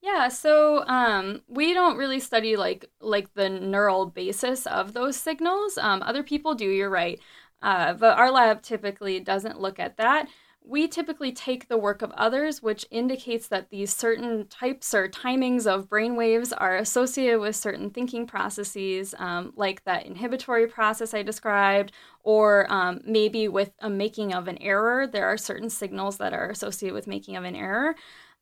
Yeah, 0.00 0.28
so 0.28 0.86
um, 0.86 1.42
we 1.48 1.74
don't 1.74 1.96
really 1.96 2.20
study 2.20 2.56
like 2.56 2.88
like 3.00 3.34
the 3.34 3.48
neural 3.48 4.06
basis 4.06 4.66
of 4.66 4.92
those 4.92 5.16
signals. 5.16 5.76
Um, 5.78 6.02
other 6.02 6.22
people 6.22 6.54
do. 6.54 6.68
You're 6.68 6.90
right, 6.90 7.18
uh, 7.60 7.94
but 7.94 8.16
our 8.16 8.30
lab 8.30 8.62
typically 8.62 9.18
doesn't 9.18 9.60
look 9.60 9.80
at 9.80 9.96
that 9.96 10.28
we 10.68 10.86
typically 10.86 11.32
take 11.32 11.68
the 11.68 11.78
work 11.78 12.02
of 12.02 12.10
others, 12.10 12.62
which 12.62 12.84
indicates 12.90 13.48
that 13.48 13.70
these 13.70 13.94
certain 13.94 14.46
types 14.48 14.92
or 14.92 15.08
timings 15.08 15.66
of 15.66 15.88
brain 15.88 16.14
waves 16.14 16.52
are 16.52 16.76
associated 16.76 17.40
with 17.40 17.56
certain 17.56 17.88
thinking 17.88 18.26
processes, 18.26 19.14
um, 19.18 19.52
like 19.56 19.82
that 19.84 20.04
inhibitory 20.04 20.66
process 20.66 21.14
I 21.14 21.22
described, 21.22 21.92
or 22.22 22.70
um, 22.70 23.00
maybe 23.06 23.48
with 23.48 23.70
a 23.78 23.88
making 23.88 24.34
of 24.34 24.46
an 24.46 24.58
error. 24.58 25.06
There 25.06 25.26
are 25.26 25.38
certain 25.38 25.70
signals 25.70 26.18
that 26.18 26.34
are 26.34 26.50
associated 26.50 26.94
with 26.94 27.06
making 27.06 27.36
of 27.36 27.44
an 27.44 27.56
error. 27.56 27.94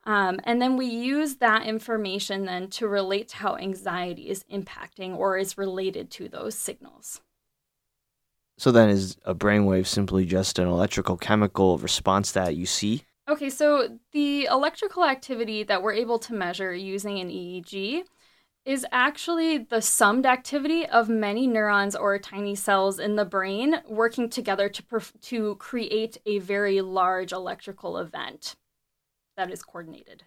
Um, 0.03 0.41
and 0.43 0.61
then 0.61 0.77
we 0.77 0.87
use 0.87 1.37
that 1.37 1.65
information 1.65 2.45
then 2.45 2.69
to 2.71 2.89
relate 2.89 3.29
to 3.29 3.37
how 3.37 3.57
anxiety 3.57 4.31
is 4.31 4.45
impacting 4.53 5.17
or 5.17 5.39
is 5.39 5.57
related 5.57 6.11
to 6.13 6.29
those 6.29 6.57
signals. 6.57 7.21
So 8.59 8.73
then, 8.73 8.89
is 8.89 9.17
a 9.25 9.35
brainwave 9.35 9.87
simply 9.87 10.25
just 10.25 10.59
an 10.59 10.67
electrical 10.67 11.17
chemical 11.17 11.79
response 11.79 12.33
that 12.33 12.57
you 12.57 12.65
see? 12.65 13.05
Okay, 13.29 13.51
so 13.51 13.99
the 14.13 14.45
electrical 14.47 15.05
activity 15.05 15.63
that 15.65 15.83
we're 15.83 15.93
able 15.93 16.19
to 16.21 16.33
measure 16.33 16.73
using 16.73 17.19
an 17.19 17.29
EEG 17.29 18.05
is 18.65 18.87
actually 18.91 19.59
the 19.59 19.81
summed 19.81 20.27
activity 20.27 20.87
of 20.87 21.09
many 21.09 21.47
neurons 21.47 21.95
or 21.95 22.19
tiny 22.19 22.55
cells 22.55 22.99
in 22.99 23.17
the 23.17 23.25
brain 23.25 23.77
working 23.89 24.29
together 24.29 24.69
to, 24.69 24.83
perf- 24.83 25.21
to 25.21 25.55
create 25.57 26.19
a 26.27 26.39
very 26.39 26.81
large 26.81 27.33
electrical 27.33 27.99
event 27.99 28.57
that 29.37 29.53
is 29.53 29.63
coordinated. 29.63 30.25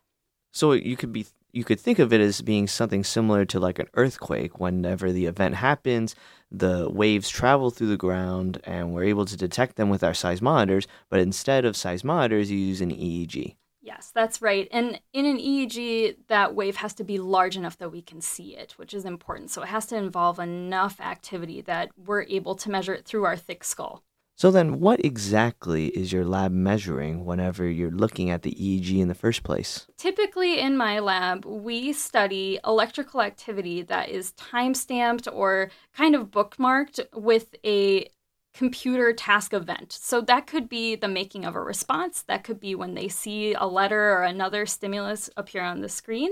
So 0.51 0.71
you 0.71 0.95
could 0.95 1.11
be 1.11 1.25
you 1.51 1.63
could 1.63 1.79
think 1.79 1.99
of 1.99 2.13
it 2.13 2.21
as 2.21 2.41
being 2.41 2.67
something 2.67 3.03
similar 3.03 3.45
to 3.45 3.59
like 3.59 3.79
an 3.79 3.87
earthquake. 3.95 4.59
Whenever 4.59 5.11
the 5.11 5.25
event 5.25 5.55
happens, 5.55 6.15
the 6.51 6.89
waves 6.89 7.29
travel 7.29 7.71
through 7.71 7.87
the 7.87 7.97
ground 7.97 8.61
and 8.63 8.93
we're 8.93 9.03
able 9.03 9.25
to 9.25 9.37
detect 9.37 9.75
them 9.75 9.89
with 9.89 10.03
our 10.03 10.11
seismometers, 10.11 10.87
but 11.09 11.19
instead 11.19 11.65
of 11.65 11.75
seismometers, 11.75 12.47
you 12.47 12.57
use 12.57 12.81
an 12.81 12.91
EEG. 12.91 13.55
Yes, 13.81 14.11
that's 14.13 14.41
right. 14.41 14.67
And 14.71 14.99
in 15.13 15.25
an 15.25 15.37
EEG, 15.37 16.17
that 16.27 16.53
wave 16.53 16.75
has 16.77 16.93
to 16.95 17.03
be 17.03 17.17
large 17.17 17.57
enough 17.57 17.77
that 17.77 17.91
we 17.91 18.01
can 18.01 18.21
see 18.21 18.55
it, 18.55 18.73
which 18.73 18.93
is 18.93 19.05
important. 19.05 19.49
So 19.49 19.63
it 19.63 19.69
has 19.69 19.85
to 19.87 19.95
involve 19.95 20.37
enough 20.37 20.99
activity 20.99 21.61
that 21.61 21.89
we're 21.97 22.23
able 22.23 22.55
to 22.55 22.69
measure 22.69 22.93
it 22.93 23.05
through 23.05 23.25
our 23.25 23.37
thick 23.37 23.63
skull. 23.63 24.03
So 24.39 24.51
then, 24.51 24.79
what 24.79 25.03
exactly 25.03 25.87
is 25.87 26.13
your 26.13 26.23
lab 26.23 26.53
measuring 26.53 27.25
whenever 27.25 27.67
you're 27.67 27.91
looking 27.91 28.29
at 28.29 28.43
the 28.43 28.51
EEG 28.51 28.97
in 28.97 29.09
the 29.09 29.13
first 29.13 29.43
place? 29.43 29.85
Typically, 29.97 30.61
in 30.61 30.77
my 30.77 30.99
lab, 30.99 31.43
we 31.43 31.91
study 31.91 32.57
electrical 32.65 33.21
activity 33.21 33.81
that 33.81 34.07
is 34.07 34.31
time 34.31 34.73
stamped 34.75 35.27
or 35.29 35.71
kind 35.93 36.15
of 36.15 36.31
bookmarked 36.31 37.01
with 37.13 37.53
a 37.65 38.09
computer 38.53 39.11
task 39.11 39.53
event. 39.53 39.91
So 39.91 40.21
that 40.21 40.47
could 40.47 40.69
be 40.69 40.95
the 40.95 41.09
making 41.09 41.43
of 41.43 41.53
a 41.53 41.61
response, 41.61 42.21
that 42.29 42.45
could 42.45 42.61
be 42.61 42.75
when 42.75 42.93
they 42.93 43.09
see 43.09 43.53
a 43.53 43.65
letter 43.65 44.13
or 44.13 44.23
another 44.23 44.65
stimulus 44.65 45.29
appear 45.35 45.63
on 45.63 45.81
the 45.81 45.89
screen. 45.89 46.31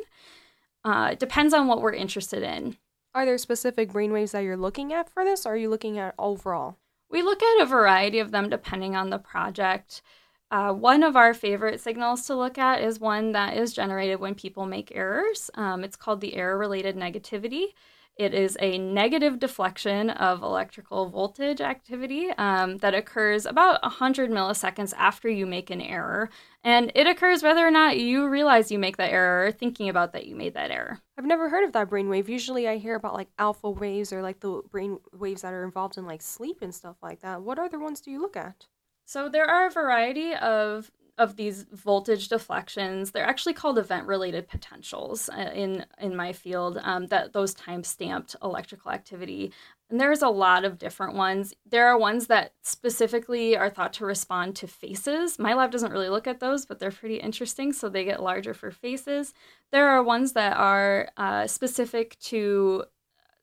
Uh, 0.85 1.09
it 1.11 1.19
depends 1.19 1.53
on 1.53 1.67
what 1.67 1.81
we're 1.81 1.91
interested 1.91 2.41
in. 2.41 2.77
Are 3.13 3.25
there 3.25 3.37
specific 3.37 3.91
brainwaves 3.91 4.31
that 4.31 4.45
you're 4.45 4.55
looking 4.55 4.93
at 4.93 5.09
for 5.09 5.25
this, 5.25 5.45
or 5.45 5.55
are 5.55 5.57
you 5.57 5.69
looking 5.69 5.99
at 5.99 6.15
overall? 6.17 6.77
We 7.09 7.21
look 7.21 7.41
at 7.41 7.61
a 7.61 7.65
variety 7.65 8.19
of 8.19 8.31
them 8.31 8.49
depending 8.49 8.95
on 8.95 9.09
the 9.09 9.19
project. 9.19 10.01
Uh, 10.49 10.73
one 10.73 11.03
of 11.03 11.15
our 11.15 11.33
favorite 11.33 11.81
signals 11.81 12.25
to 12.27 12.35
look 12.35 12.57
at 12.57 12.81
is 12.81 12.99
one 12.99 13.33
that 13.33 13.57
is 13.57 13.73
generated 13.73 14.19
when 14.19 14.35
people 14.35 14.65
make 14.65 14.95
errors. 14.95 15.49
Um, 15.55 15.83
it's 15.83 15.97
called 15.97 16.21
the 16.21 16.35
error 16.35 16.57
related 16.57 16.95
negativity. 16.95 17.73
It 18.17 18.33
is 18.33 18.57
a 18.59 18.79
negative 18.79 19.37
deflection 19.37 20.09
of 20.09 20.41
electrical 20.41 21.07
voltage 21.07 21.61
activity 21.61 22.31
um, 22.31 22.77
that 22.79 22.95
occurs 22.95 23.45
about 23.45 23.81
100 23.83 24.31
milliseconds 24.31 24.93
after 24.97 25.29
you 25.29 25.45
make 25.45 25.69
an 25.69 25.81
error. 25.81 26.31
And 26.63 26.91
it 26.95 27.05
occurs 27.05 27.43
whether 27.43 27.65
or 27.65 27.69
not 27.69 27.99
you 27.99 28.27
realize 28.27 28.71
you 28.71 28.79
make 28.79 28.97
that 28.97 29.11
error 29.11 29.45
or 29.45 29.51
thinking 29.51 29.87
about 29.87 30.13
that 30.13 30.25
you 30.25 30.35
made 30.35 30.55
that 30.55 30.71
error. 30.71 30.99
I've 31.17 31.25
never 31.25 31.49
heard 31.49 31.63
of 31.63 31.73
that 31.73 31.91
brainwave. 31.91 32.27
Usually 32.27 32.67
I 32.67 32.77
hear 32.77 32.95
about 32.95 33.13
like 33.13 33.29
alpha 33.37 33.69
waves 33.69 34.11
or 34.11 34.23
like 34.23 34.39
the 34.39 34.63
brain 34.71 34.97
waves 35.13 35.43
that 35.43 35.53
are 35.53 35.63
involved 35.63 35.97
in 35.97 36.07
like 36.07 36.23
sleep 36.23 36.63
and 36.63 36.73
stuff 36.73 36.95
like 37.03 37.21
that. 37.21 37.43
What 37.43 37.59
other 37.59 37.79
ones 37.79 38.01
do 38.01 38.09
you 38.09 38.19
look 38.19 38.35
at? 38.35 38.65
So 39.05 39.29
there 39.29 39.45
are 39.45 39.67
a 39.67 39.71
variety 39.71 40.33
of 40.33 40.91
of 41.17 41.35
these 41.35 41.65
voltage 41.71 42.29
deflections. 42.29 43.11
They're 43.11 43.25
actually 43.25 43.53
called 43.53 43.79
event-related 43.79 44.47
potentials 44.47 45.29
uh, 45.29 45.51
in 45.53 45.85
in 45.99 46.15
my 46.15 46.33
field. 46.33 46.79
Um, 46.83 47.07
that 47.07 47.33
those 47.33 47.53
time-stamped 47.53 48.35
electrical 48.43 48.91
activity, 48.91 49.51
and 49.89 49.99
there's 49.99 50.21
a 50.21 50.29
lot 50.29 50.65
of 50.65 50.77
different 50.77 51.15
ones. 51.15 51.53
There 51.65 51.87
are 51.87 51.97
ones 51.97 52.27
that 52.27 52.53
specifically 52.61 53.57
are 53.57 53.69
thought 53.69 53.93
to 53.93 54.05
respond 54.05 54.55
to 54.57 54.67
faces. 54.67 55.39
My 55.39 55.53
lab 55.53 55.71
doesn't 55.71 55.91
really 55.91 56.09
look 56.09 56.27
at 56.27 56.39
those, 56.39 56.65
but 56.65 56.79
they're 56.79 56.91
pretty 56.91 57.17
interesting. 57.17 57.73
So 57.73 57.89
they 57.89 58.05
get 58.05 58.21
larger 58.21 58.53
for 58.53 58.71
faces. 58.71 59.33
There 59.71 59.87
are 59.89 60.03
ones 60.03 60.33
that 60.33 60.55
are 60.57 61.09
uh, 61.17 61.47
specific 61.47 62.17
to 62.19 62.85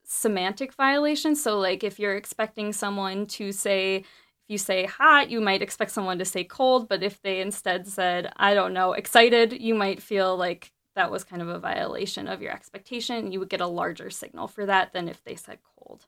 semantic 0.07 0.71
violations. 0.73 1.41
So 1.41 1.57
like 1.59 1.83
if 1.83 1.99
you're 1.99 2.15
expecting 2.15 2.71
someone 2.73 3.25
to 3.25 3.51
say 3.51 4.05
if 4.45 4.51
you 4.51 4.57
say 4.59 4.85
hot, 4.85 5.31
you 5.31 5.41
might 5.41 5.63
expect 5.63 5.89
someone 5.89 6.19
to 6.19 6.25
say 6.25 6.43
cold, 6.43 6.87
but 6.87 7.01
if 7.01 7.19
they 7.23 7.41
instead 7.41 7.87
said, 7.87 8.31
I 8.37 8.53
don't 8.53 8.73
know, 8.73 8.93
excited, 8.93 9.59
you 9.59 9.73
might 9.73 10.03
feel 10.03 10.37
like 10.37 10.71
that 10.93 11.09
was 11.09 11.23
kind 11.23 11.41
of 11.41 11.47
a 11.47 11.57
violation 11.57 12.27
of 12.27 12.43
your 12.43 12.51
expectation. 12.51 13.31
You 13.31 13.39
would 13.39 13.49
get 13.49 13.59
a 13.59 13.67
larger 13.67 14.11
signal 14.11 14.47
for 14.47 14.67
that 14.67 14.93
than 14.93 15.09
if 15.09 15.23
they 15.23 15.35
said 15.35 15.57
cold. 15.75 16.05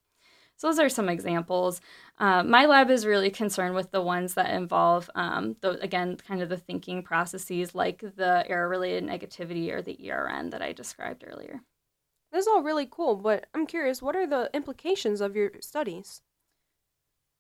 So 0.56 0.68
those 0.68 0.78
are 0.78 0.88
some 0.88 1.10
examples. 1.10 1.82
Uh, 2.20 2.44
my 2.44 2.68
lab 2.68 2.92
is 2.92 3.08
really 3.08 3.32
concerned 3.32 3.74
with 3.74 3.90
the 3.90 4.02
ones 4.02 4.36
that 4.36 4.54
involve, 4.54 5.10
um, 5.16 5.56
the, 5.62 5.80
again, 5.82 6.16
kind 6.16 6.44
of 6.44 6.50
the 6.50 6.58
thinking 6.58 7.02
processes 7.02 7.74
like 7.74 8.02
the 8.02 8.44
error-related 8.48 9.04
negativity 9.04 9.72
or 9.72 9.82
the 9.82 10.12
ERN 10.12 10.52
that 10.52 10.62
I 10.62 10.74
described 10.74 11.24
earlier. 11.28 11.62
This 12.32 12.44
is 12.44 12.48
all 12.48 12.62
really 12.62 12.88
cool, 12.90 13.16
but 13.16 13.48
I'm 13.56 13.66
curious, 13.66 14.02
what 14.02 14.16
are 14.16 14.28
the 14.28 14.52
implications 14.54 15.22
of 15.22 15.36
your 15.36 15.52
studies? 15.60 16.22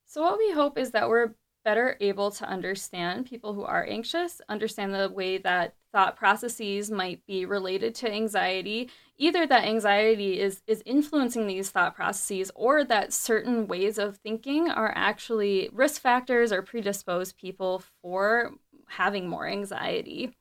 So, 0.08 0.22
what 0.22 0.38
we 0.38 0.52
hope 0.52 0.78
is 0.78 0.92
that 0.92 1.10
we're 1.10 1.36
better 1.66 1.98
able 2.00 2.32
to 2.32 2.48
understand 2.48 3.26
people 3.26 3.54
who 3.54 3.64
are 3.64 3.86
anxious, 3.86 4.40
understand 4.48 4.94
the 4.94 5.10
way 5.10 5.38
that 5.40 5.76
thought 5.92 6.16
processes 6.16 6.90
might 6.90 7.26
be 7.28 7.44
related 7.46 7.94
to 7.94 8.10
anxiety, 8.10 8.90
either 9.18 9.46
that 9.46 9.66
anxiety 9.66 10.40
is 10.40 10.62
is 10.66 10.82
influencing 10.86 11.46
these 11.46 11.70
thought 11.70 11.94
processes 11.94 12.50
or 12.56 12.86
that 12.86 13.12
certain 13.12 13.68
ways 13.68 13.98
of 13.98 14.16
thinking 14.18 14.70
are 14.70 14.94
actually 14.96 15.70
risk 15.74 16.02
factors 16.02 16.54
or 16.54 16.62
predispose 16.62 17.34
people 17.34 17.84
for 18.02 18.54
having 18.88 19.28
more 19.28 19.46
anxiety 19.46 20.34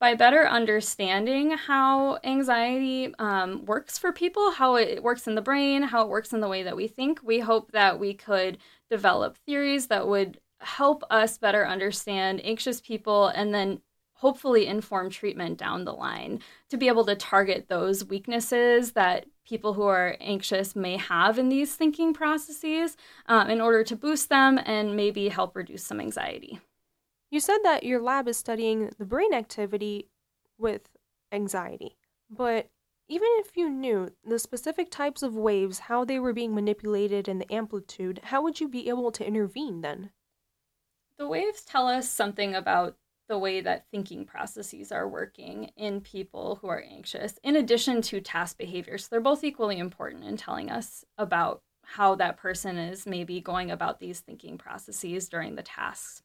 by 0.00 0.14
better 0.14 0.48
understanding 0.48 1.50
how 1.50 2.18
anxiety 2.24 3.14
um, 3.18 3.64
works 3.66 3.98
for 3.98 4.12
people, 4.12 4.50
how 4.50 4.76
it 4.76 5.02
works 5.02 5.26
in 5.26 5.34
the 5.34 5.42
brain, 5.42 5.82
how 5.82 6.02
it 6.02 6.08
works 6.08 6.32
in 6.32 6.40
the 6.40 6.48
way 6.48 6.62
that 6.62 6.74
we 6.74 6.88
think, 6.88 7.20
we 7.22 7.38
hope 7.38 7.70
that 7.72 8.00
we 8.00 8.14
could 8.14 8.56
develop 8.90 9.36
theories 9.46 9.88
that 9.88 10.08
would 10.08 10.40
help 10.60 11.04
us 11.10 11.36
better 11.36 11.66
understand 11.66 12.40
anxious 12.44 12.80
people 12.80 13.28
and 13.28 13.54
then 13.54 13.80
hopefully 14.14 14.66
inform 14.66 15.08
treatment 15.08 15.58
down 15.58 15.84
the 15.84 15.92
line 15.92 16.40
to 16.68 16.76
be 16.76 16.88
able 16.88 17.04
to 17.04 17.14
target 17.14 17.66
those 17.68 18.04
weaknesses 18.04 18.92
that 18.92 19.26
people 19.46 19.74
who 19.74 19.82
are 19.82 20.16
anxious 20.20 20.76
may 20.76 20.96
have 20.96 21.38
in 21.38 21.48
these 21.48 21.74
thinking 21.74 22.12
processes 22.12 22.96
um, 23.26 23.48
in 23.48 23.60
order 23.60 23.82
to 23.82 23.96
boost 23.96 24.28
them 24.28 24.58
and 24.64 24.94
maybe 24.94 25.28
help 25.28 25.56
reduce 25.56 25.84
some 25.84 26.00
anxiety. 26.00 26.60
You 27.30 27.38
said 27.38 27.58
that 27.62 27.84
your 27.84 28.02
lab 28.02 28.26
is 28.26 28.36
studying 28.36 28.90
the 28.98 29.04
brain 29.04 29.32
activity 29.32 30.08
with 30.58 30.88
anxiety, 31.30 31.96
but 32.28 32.68
even 33.08 33.28
if 33.38 33.56
you 33.56 33.70
knew 33.70 34.10
the 34.24 34.38
specific 34.38 34.90
types 34.90 35.22
of 35.22 35.36
waves, 35.36 35.80
how 35.80 36.04
they 36.04 36.18
were 36.18 36.32
being 36.32 36.54
manipulated, 36.54 37.28
and 37.28 37.40
the 37.40 37.52
amplitude, 37.52 38.20
how 38.24 38.42
would 38.42 38.60
you 38.60 38.68
be 38.68 38.88
able 38.88 39.12
to 39.12 39.26
intervene 39.26 39.80
then? 39.80 40.10
The 41.18 41.28
waves 41.28 41.62
tell 41.62 41.86
us 41.86 42.10
something 42.10 42.54
about 42.54 42.96
the 43.28 43.38
way 43.38 43.60
that 43.60 43.86
thinking 43.92 44.24
processes 44.24 44.90
are 44.90 45.08
working 45.08 45.70
in 45.76 46.00
people 46.00 46.58
who 46.60 46.66
are 46.66 46.82
anxious, 46.82 47.38
in 47.44 47.54
addition 47.54 48.02
to 48.02 48.20
task 48.20 48.58
behaviors. 48.58 49.06
They're 49.06 49.20
both 49.20 49.44
equally 49.44 49.78
important 49.78 50.24
in 50.24 50.36
telling 50.36 50.68
us 50.68 51.04
about 51.16 51.62
how 51.84 52.16
that 52.16 52.38
person 52.38 52.76
is 52.76 53.06
maybe 53.06 53.40
going 53.40 53.70
about 53.70 54.00
these 54.00 54.18
thinking 54.18 54.58
processes 54.58 55.28
during 55.28 55.54
the 55.54 55.62
tasks 55.62 56.22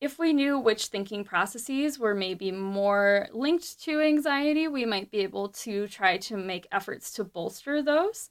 if 0.00 0.18
we 0.18 0.32
knew 0.32 0.58
which 0.58 0.86
thinking 0.86 1.24
processes 1.24 1.98
were 1.98 2.14
maybe 2.14 2.52
more 2.52 3.28
linked 3.32 3.82
to 3.82 4.00
anxiety, 4.00 4.68
we 4.68 4.84
might 4.84 5.10
be 5.10 5.18
able 5.18 5.48
to 5.48 5.88
try 5.88 6.18
to 6.18 6.36
make 6.36 6.68
efforts 6.70 7.10
to 7.12 7.24
bolster 7.24 7.82
those. 7.82 8.30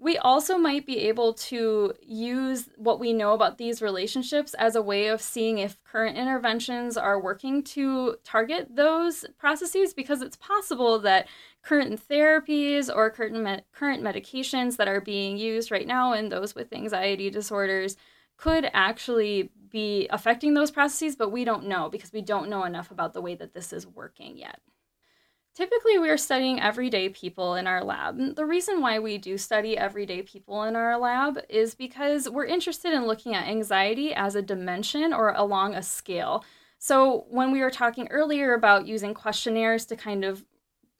We 0.00 0.16
also 0.16 0.58
might 0.58 0.86
be 0.86 0.98
able 1.08 1.34
to 1.34 1.92
use 2.00 2.68
what 2.76 3.00
we 3.00 3.12
know 3.12 3.32
about 3.32 3.58
these 3.58 3.82
relationships 3.82 4.54
as 4.54 4.76
a 4.76 4.82
way 4.82 5.08
of 5.08 5.20
seeing 5.20 5.58
if 5.58 5.82
current 5.82 6.16
interventions 6.16 6.96
are 6.96 7.20
working 7.20 7.64
to 7.64 8.16
target 8.22 8.68
those 8.74 9.24
processes 9.38 9.92
because 9.94 10.22
it's 10.22 10.36
possible 10.36 11.00
that 11.00 11.26
current 11.62 12.00
therapies 12.08 12.88
or 12.94 13.10
current, 13.10 13.40
med- 13.42 13.64
current 13.72 14.02
medications 14.02 14.76
that 14.76 14.86
are 14.88 15.00
being 15.00 15.36
used 15.36 15.72
right 15.72 15.86
now 15.86 16.12
in 16.12 16.28
those 16.28 16.54
with 16.54 16.72
anxiety 16.72 17.28
disorders 17.28 17.96
could 18.36 18.70
actually 18.72 19.50
be 19.70 20.06
affecting 20.10 20.54
those 20.54 20.70
processes, 20.70 21.16
but 21.16 21.30
we 21.30 21.44
don't 21.44 21.66
know 21.66 21.88
because 21.88 22.12
we 22.12 22.22
don't 22.22 22.48
know 22.48 22.64
enough 22.64 22.90
about 22.90 23.14
the 23.14 23.20
way 23.20 23.34
that 23.34 23.54
this 23.54 23.72
is 23.72 23.86
working 23.86 24.36
yet. 24.36 24.60
Typically, 25.54 25.98
we 25.98 26.08
are 26.08 26.16
studying 26.16 26.60
everyday 26.60 27.08
people 27.08 27.56
in 27.56 27.66
our 27.66 27.82
lab. 27.82 28.36
The 28.36 28.46
reason 28.46 28.80
why 28.80 29.00
we 29.00 29.18
do 29.18 29.36
study 29.36 29.76
everyday 29.76 30.22
people 30.22 30.62
in 30.62 30.76
our 30.76 30.96
lab 30.96 31.40
is 31.48 31.74
because 31.74 32.30
we're 32.30 32.44
interested 32.44 32.92
in 32.92 33.06
looking 33.06 33.34
at 33.34 33.48
anxiety 33.48 34.14
as 34.14 34.36
a 34.36 34.42
dimension 34.42 35.12
or 35.12 35.32
along 35.32 35.74
a 35.74 35.82
scale. 35.82 36.44
So, 36.78 37.26
when 37.28 37.50
we 37.50 37.60
were 37.60 37.72
talking 37.72 38.06
earlier 38.08 38.54
about 38.54 38.86
using 38.86 39.14
questionnaires 39.14 39.84
to 39.86 39.96
kind 39.96 40.24
of 40.24 40.44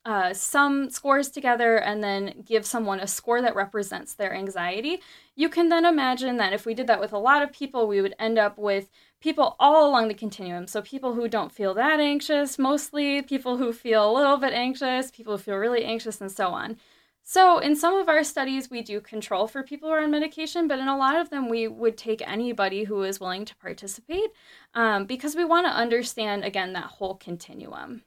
uh, 0.04 0.32
some 0.32 0.90
scores 0.90 1.28
together 1.28 1.76
and 1.76 2.02
then 2.02 2.42
give 2.44 2.64
someone 2.64 3.00
a 3.00 3.06
score 3.06 3.42
that 3.42 3.54
represents 3.54 4.14
their 4.14 4.34
anxiety, 4.34 5.00
you 5.36 5.48
can 5.48 5.68
then 5.68 5.84
imagine 5.84 6.36
that 6.38 6.52
if 6.52 6.64
we 6.64 6.74
did 6.74 6.86
that 6.86 7.00
with 7.00 7.12
a 7.12 7.18
lot 7.18 7.42
of 7.42 7.52
people, 7.52 7.86
we 7.86 8.00
would 8.00 8.14
end 8.18 8.38
up 8.38 8.56
with 8.56 8.88
people 9.20 9.56
all 9.58 9.88
along 9.88 10.08
the 10.08 10.14
continuum. 10.14 10.66
So, 10.66 10.80
people 10.82 11.14
who 11.14 11.28
don't 11.28 11.52
feel 11.52 11.74
that 11.74 12.00
anxious, 12.00 12.58
mostly 12.58 13.22
people 13.22 13.56
who 13.56 13.72
feel 13.72 14.10
a 14.10 14.16
little 14.16 14.38
bit 14.38 14.52
anxious, 14.52 15.10
people 15.10 15.36
who 15.36 15.42
feel 15.42 15.56
really 15.56 15.84
anxious, 15.84 16.20
and 16.20 16.32
so 16.32 16.48
on. 16.48 16.78
So, 17.22 17.58
in 17.58 17.76
some 17.76 17.94
of 17.94 18.08
our 18.08 18.24
studies, 18.24 18.70
we 18.70 18.80
do 18.80 19.02
control 19.02 19.46
for 19.46 19.62
people 19.62 19.90
who 19.90 19.94
are 19.94 20.02
on 20.02 20.10
medication, 20.10 20.66
but 20.66 20.78
in 20.78 20.88
a 20.88 20.96
lot 20.96 21.16
of 21.16 21.28
them, 21.28 21.50
we 21.50 21.68
would 21.68 21.98
take 21.98 22.26
anybody 22.26 22.84
who 22.84 23.02
is 23.02 23.20
willing 23.20 23.44
to 23.44 23.56
participate 23.56 24.30
um, 24.72 25.04
because 25.04 25.36
we 25.36 25.44
want 25.44 25.66
to 25.66 25.70
understand, 25.70 26.44
again, 26.44 26.72
that 26.72 26.84
whole 26.84 27.16
continuum. 27.16 28.04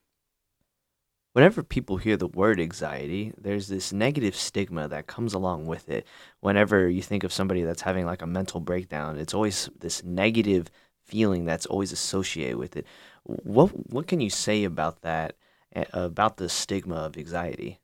Whenever 1.34 1.64
people 1.64 1.98
hear 1.98 2.18
the 2.18 2.28
word 2.28 2.60
anxiety, 2.60 3.34
there's 3.38 3.68
this 3.68 3.94
negative 3.94 4.36
stigma 4.36 4.88
that 4.88 5.08
comes 5.08 5.34
along 5.34 5.66
with 5.66 5.90
it. 5.90 6.06
Whenever 6.42 6.90
you 6.90 7.02
think 7.02 7.24
of 7.24 7.32
somebody 7.34 7.64
that's 7.64 7.82
having 7.84 8.06
like 8.06 8.22
a 8.22 8.28
mental 8.28 8.60
breakdown, 8.60 9.18
it's 9.18 9.34
always 9.34 9.70
this 9.80 10.04
negative 10.04 10.70
feeling 11.06 11.46
that's 11.46 11.66
always 11.66 11.92
associated 11.94 12.58
with 12.58 12.76
it. 12.76 12.86
What 13.24 13.68
what 13.92 14.08
can 14.08 14.20
you 14.22 14.30
say 14.30 14.64
about 14.66 15.02
that 15.04 15.36
eh, 15.74 15.86
about 15.94 16.38
the 16.38 16.50
stigma 16.50 16.96
of 16.96 17.18
anxiety? 17.18 17.80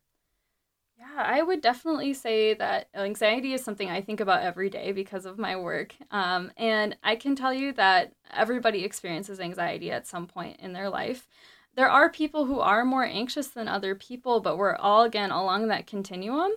Yeah, 0.98 1.06
I 1.24 1.42
would 1.42 1.60
definitely 1.60 2.12
say 2.12 2.54
that 2.54 2.88
anxiety 2.94 3.52
is 3.52 3.62
something 3.62 3.88
I 3.88 4.00
think 4.00 4.20
about 4.20 4.42
every 4.42 4.68
day 4.68 4.90
because 4.92 5.26
of 5.26 5.38
my 5.38 5.56
work. 5.56 5.94
Um, 6.10 6.50
and 6.56 6.96
I 7.04 7.14
can 7.16 7.36
tell 7.36 7.54
you 7.54 7.72
that 7.74 8.12
everybody 8.32 8.84
experiences 8.84 9.38
anxiety 9.38 9.92
at 9.92 10.06
some 10.08 10.26
point 10.26 10.58
in 10.60 10.72
their 10.72 10.90
life 10.90 11.28
there 11.78 11.88
are 11.88 12.10
people 12.10 12.46
who 12.46 12.58
are 12.58 12.84
more 12.84 13.04
anxious 13.04 13.46
than 13.46 13.68
other 13.68 13.94
people, 13.94 14.40
but 14.40 14.58
we're 14.58 14.74
all, 14.74 15.04
again, 15.04 15.30
along 15.30 15.68
that 15.68 15.86
continuum. 15.86 16.50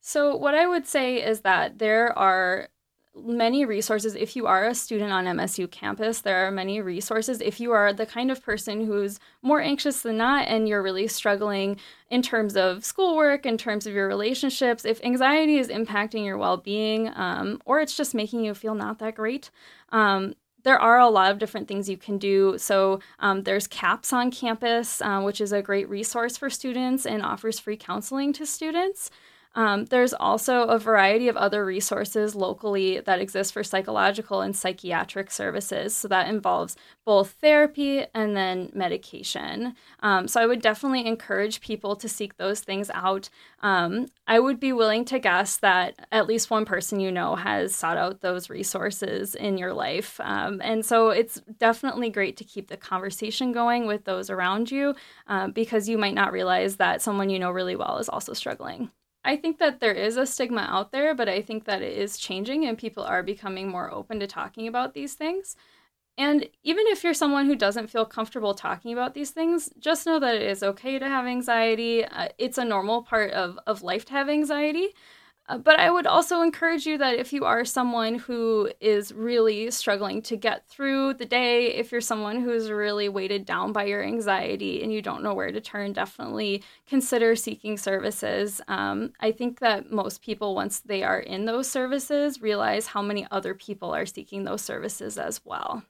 So, 0.00 0.34
what 0.34 0.56
I 0.56 0.66
would 0.66 0.88
say 0.88 1.22
is 1.22 1.42
that 1.42 1.78
there 1.78 2.18
are 2.18 2.66
many 3.14 3.64
resources. 3.64 4.16
If 4.16 4.34
you 4.34 4.48
are 4.48 4.66
a 4.66 4.74
student 4.74 5.12
on 5.12 5.26
MSU 5.26 5.70
campus, 5.70 6.20
there 6.20 6.44
are 6.44 6.50
many 6.50 6.80
resources. 6.80 7.40
If 7.40 7.60
you 7.60 7.70
are 7.70 7.92
the 7.92 8.04
kind 8.04 8.32
of 8.32 8.42
person 8.42 8.86
who's 8.86 9.20
more 9.40 9.60
anxious 9.60 10.02
than 10.02 10.16
not 10.16 10.48
and 10.48 10.66
you're 10.66 10.82
really 10.82 11.06
struggling 11.06 11.76
in 12.10 12.22
terms 12.22 12.56
of 12.56 12.84
schoolwork, 12.84 13.46
in 13.46 13.56
terms 13.56 13.86
of 13.86 13.94
your 13.94 14.08
relationships, 14.08 14.84
if 14.84 15.00
anxiety 15.04 15.58
is 15.58 15.68
impacting 15.68 16.24
your 16.24 16.38
well 16.38 16.56
being 16.56 17.08
um, 17.14 17.62
or 17.66 17.80
it's 17.80 17.96
just 17.96 18.16
making 18.16 18.44
you 18.44 18.52
feel 18.52 18.74
not 18.74 18.98
that 18.98 19.14
great, 19.14 19.52
um, 19.90 20.34
there 20.62 20.78
are 20.78 20.98
a 20.98 21.08
lot 21.08 21.30
of 21.30 21.38
different 21.38 21.68
things 21.68 21.88
you 21.88 21.96
can 21.96 22.18
do. 22.18 22.56
So 22.58 23.00
um, 23.18 23.42
there's 23.42 23.66
CAPS 23.66 24.12
on 24.12 24.30
campus, 24.30 25.00
uh, 25.00 25.20
which 25.22 25.40
is 25.40 25.52
a 25.52 25.62
great 25.62 25.88
resource 25.88 26.36
for 26.36 26.50
students 26.50 27.06
and 27.06 27.22
offers 27.22 27.58
free 27.58 27.76
counseling 27.76 28.32
to 28.34 28.46
students. 28.46 29.10
Um, 29.54 29.84
there's 29.86 30.14
also 30.14 30.62
a 30.62 30.78
variety 30.78 31.28
of 31.28 31.36
other 31.36 31.64
resources 31.64 32.34
locally 32.34 33.00
that 33.00 33.20
exist 33.20 33.52
for 33.52 33.62
psychological 33.62 34.40
and 34.40 34.56
psychiatric 34.56 35.30
services. 35.30 35.94
So 35.94 36.08
that 36.08 36.28
involves 36.28 36.76
both 37.04 37.32
therapy 37.40 38.04
and 38.14 38.36
then 38.36 38.70
medication. 38.74 39.74
Um, 40.00 40.28
so 40.28 40.40
I 40.40 40.46
would 40.46 40.62
definitely 40.62 41.06
encourage 41.06 41.60
people 41.60 41.96
to 41.96 42.08
seek 42.08 42.36
those 42.36 42.60
things 42.60 42.90
out. 42.94 43.28
Um, 43.60 44.06
I 44.26 44.40
would 44.40 44.58
be 44.58 44.72
willing 44.72 45.04
to 45.06 45.18
guess 45.18 45.58
that 45.58 46.06
at 46.10 46.26
least 46.26 46.50
one 46.50 46.64
person 46.64 47.00
you 47.00 47.12
know 47.12 47.36
has 47.36 47.74
sought 47.74 47.96
out 47.96 48.20
those 48.20 48.48
resources 48.48 49.34
in 49.34 49.58
your 49.58 49.74
life. 49.74 50.20
Um, 50.22 50.60
and 50.64 50.84
so 50.84 51.10
it's 51.10 51.40
definitely 51.58 52.08
great 52.08 52.36
to 52.38 52.44
keep 52.44 52.68
the 52.68 52.76
conversation 52.76 53.52
going 53.52 53.86
with 53.86 54.04
those 54.04 54.30
around 54.30 54.70
you 54.70 54.94
uh, 55.26 55.48
because 55.48 55.88
you 55.88 55.98
might 55.98 56.14
not 56.14 56.32
realize 56.32 56.76
that 56.76 57.02
someone 57.02 57.30
you 57.30 57.38
know 57.38 57.50
really 57.50 57.76
well 57.76 57.98
is 57.98 58.08
also 58.08 58.32
struggling. 58.32 58.90
I 59.24 59.36
think 59.36 59.58
that 59.58 59.80
there 59.80 59.92
is 59.92 60.16
a 60.16 60.26
stigma 60.26 60.66
out 60.68 60.90
there, 60.90 61.14
but 61.14 61.28
I 61.28 61.42
think 61.42 61.64
that 61.64 61.82
it 61.82 61.96
is 61.96 62.18
changing 62.18 62.64
and 62.64 62.76
people 62.76 63.04
are 63.04 63.22
becoming 63.22 63.68
more 63.68 63.92
open 63.92 64.18
to 64.20 64.26
talking 64.26 64.66
about 64.66 64.94
these 64.94 65.14
things. 65.14 65.56
And 66.18 66.48
even 66.62 66.86
if 66.88 67.02
you're 67.02 67.14
someone 67.14 67.46
who 67.46 67.56
doesn't 67.56 67.88
feel 67.88 68.04
comfortable 68.04 68.54
talking 68.54 68.92
about 68.92 69.14
these 69.14 69.30
things, 69.30 69.70
just 69.78 70.06
know 70.06 70.18
that 70.20 70.34
it 70.34 70.42
is 70.42 70.62
okay 70.62 70.98
to 70.98 71.08
have 71.08 71.26
anxiety. 71.26 72.04
Uh, 72.04 72.28
it's 72.36 72.58
a 72.58 72.64
normal 72.64 73.02
part 73.02 73.30
of, 73.30 73.58
of 73.66 73.82
life 73.82 74.04
to 74.06 74.12
have 74.12 74.28
anxiety. 74.28 74.88
Uh, 75.52 75.58
but 75.58 75.78
I 75.78 75.90
would 75.90 76.06
also 76.06 76.40
encourage 76.40 76.86
you 76.86 76.96
that 76.96 77.18
if 77.18 77.30
you 77.30 77.44
are 77.44 77.62
someone 77.64 78.14
who 78.14 78.70
is 78.80 79.12
really 79.12 79.70
struggling 79.70 80.22
to 80.22 80.36
get 80.36 80.66
through 80.66 81.14
the 81.14 81.26
day, 81.26 81.74
if 81.74 81.92
you're 81.92 82.00
someone 82.00 82.40
who's 82.40 82.70
really 82.70 83.10
weighted 83.10 83.44
down 83.44 83.70
by 83.70 83.84
your 83.84 84.02
anxiety 84.02 84.82
and 84.82 84.90
you 84.90 85.02
don't 85.02 85.22
know 85.22 85.34
where 85.34 85.52
to 85.52 85.60
turn, 85.60 85.92
definitely 85.92 86.62
consider 86.86 87.36
seeking 87.36 87.76
services. 87.76 88.62
Um, 88.66 89.12
I 89.20 89.30
think 89.30 89.60
that 89.60 89.92
most 89.92 90.22
people, 90.22 90.54
once 90.54 90.80
they 90.80 91.02
are 91.02 91.20
in 91.20 91.44
those 91.44 91.68
services, 91.68 92.40
realize 92.40 92.86
how 92.86 93.02
many 93.02 93.26
other 93.30 93.52
people 93.52 93.94
are 93.94 94.06
seeking 94.06 94.44
those 94.44 94.62
services 94.62 95.18
as 95.18 95.44
well. 95.44 95.82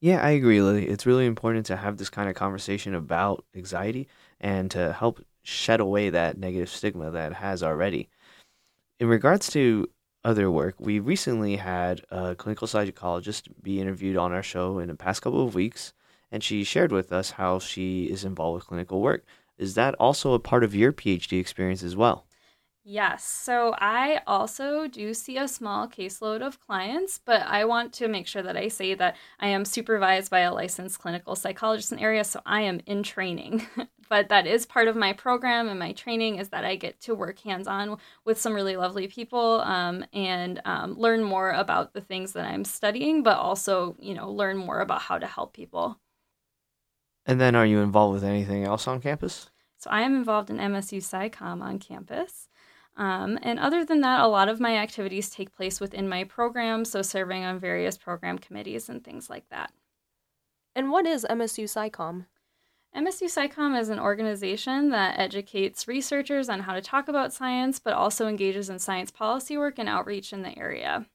Yeah, 0.00 0.20
I 0.22 0.30
agree, 0.30 0.60
Lili. 0.60 0.86
It's 0.86 1.06
really 1.06 1.26
important 1.26 1.66
to 1.66 1.76
have 1.76 1.96
this 1.96 2.10
kind 2.10 2.28
of 2.28 2.36
conversation 2.36 2.94
about 2.94 3.44
anxiety 3.56 4.06
and 4.40 4.70
to 4.70 4.92
help 4.92 5.24
shed 5.42 5.80
away 5.80 6.10
that 6.10 6.38
negative 6.38 6.68
stigma 6.68 7.10
that 7.10 7.32
has 7.32 7.60
already 7.60 8.08
in 8.98 9.08
regards 9.08 9.48
to 9.50 9.88
other 10.24 10.50
work, 10.50 10.76
we 10.78 10.98
recently 10.98 11.56
had 11.56 12.02
a 12.10 12.34
clinical 12.34 12.66
psychologist 12.66 13.48
be 13.62 13.80
interviewed 13.80 14.16
on 14.16 14.32
our 14.32 14.42
show 14.42 14.78
in 14.78 14.88
the 14.88 14.94
past 14.94 15.22
couple 15.22 15.46
of 15.46 15.54
weeks, 15.54 15.92
and 16.32 16.42
she 16.42 16.64
shared 16.64 16.92
with 16.92 17.12
us 17.12 17.32
how 17.32 17.58
she 17.58 18.04
is 18.04 18.24
involved 18.24 18.56
with 18.56 18.66
clinical 18.66 19.00
work. 19.00 19.24
Is 19.58 19.74
that 19.74 19.94
also 19.96 20.32
a 20.32 20.38
part 20.38 20.64
of 20.64 20.74
your 20.74 20.92
PhD 20.92 21.38
experience 21.38 21.82
as 21.82 21.94
well? 21.94 22.26
Yes. 22.86 23.24
So 23.24 23.74
I 23.78 24.20
also 24.26 24.86
do 24.86 25.14
see 25.14 25.38
a 25.38 25.48
small 25.48 25.88
caseload 25.88 26.42
of 26.42 26.60
clients, 26.60 27.18
but 27.24 27.40
I 27.46 27.64
want 27.64 27.94
to 27.94 28.08
make 28.08 28.26
sure 28.26 28.42
that 28.42 28.58
I 28.58 28.68
say 28.68 28.92
that 28.92 29.16
I 29.40 29.48
am 29.48 29.64
supervised 29.64 30.30
by 30.30 30.40
a 30.40 30.52
licensed 30.52 30.98
clinical 30.98 31.34
psychologist 31.34 31.92
in 31.92 31.96
the 31.96 32.04
area, 32.04 32.24
so 32.24 32.42
I 32.44 32.60
am 32.60 32.82
in 32.84 33.02
training. 33.02 33.66
but 34.10 34.28
that 34.28 34.46
is 34.46 34.66
part 34.66 34.86
of 34.86 34.96
my 34.96 35.14
program 35.14 35.70
and 35.70 35.78
my 35.78 35.92
training 35.92 36.36
is 36.36 36.50
that 36.50 36.66
I 36.66 36.76
get 36.76 37.00
to 37.00 37.14
work 37.14 37.38
hands 37.38 37.66
on 37.66 37.96
with 38.26 38.38
some 38.38 38.52
really 38.52 38.76
lovely 38.76 39.08
people 39.08 39.62
um, 39.62 40.04
and 40.12 40.60
um, 40.66 40.92
learn 40.98 41.24
more 41.24 41.52
about 41.52 41.94
the 41.94 42.02
things 42.02 42.34
that 42.34 42.44
I'm 42.44 42.66
studying, 42.66 43.22
but 43.22 43.38
also, 43.38 43.96
you 43.98 44.12
know, 44.12 44.30
learn 44.30 44.58
more 44.58 44.80
about 44.80 45.00
how 45.00 45.16
to 45.16 45.26
help 45.26 45.54
people. 45.54 45.98
And 47.24 47.40
then 47.40 47.54
are 47.54 47.64
you 47.64 47.78
involved 47.78 48.12
with 48.12 48.24
anything 48.24 48.64
else 48.64 48.86
on 48.86 49.00
campus? 49.00 49.48
So 49.78 49.88
I 49.88 50.02
am 50.02 50.14
involved 50.16 50.50
in 50.50 50.58
MSU 50.58 50.98
SciComm 50.98 51.62
on 51.62 51.78
campus. 51.78 52.48
Um, 52.96 53.38
and 53.42 53.58
other 53.58 53.84
than 53.84 54.00
that, 54.02 54.20
a 54.20 54.28
lot 54.28 54.48
of 54.48 54.60
my 54.60 54.76
activities 54.76 55.30
take 55.30 55.54
place 55.54 55.80
within 55.80 56.08
my 56.08 56.24
program, 56.24 56.84
so 56.84 57.02
serving 57.02 57.44
on 57.44 57.58
various 57.58 57.98
program 57.98 58.38
committees 58.38 58.88
and 58.88 59.02
things 59.02 59.28
like 59.28 59.48
that. 59.50 59.72
And 60.76 60.90
what 60.90 61.06
is 61.06 61.26
MSU 61.28 61.64
SciComm? 61.64 62.26
MSU 62.96 63.24
SciComm 63.24 63.78
is 63.78 63.88
an 63.88 63.98
organization 63.98 64.90
that 64.90 65.18
educates 65.18 65.88
researchers 65.88 66.48
on 66.48 66.60
how 66.60 66.74
to 66.74 66.80
talk 66.80 67.08
about 67.08 67.32
science, 67.32 67.80
but 67.80 67.92
also 67.92 68.28
engages 68.28 68.70
in 68.70 68.78
science 68.78 69.10
policy 69.10 69.58
work 69.58 69.80
and 69.80 69.88
outreach 69.88 70.32
in 70.32 70.42
the 70.42 70.56
area. 70.56 71.06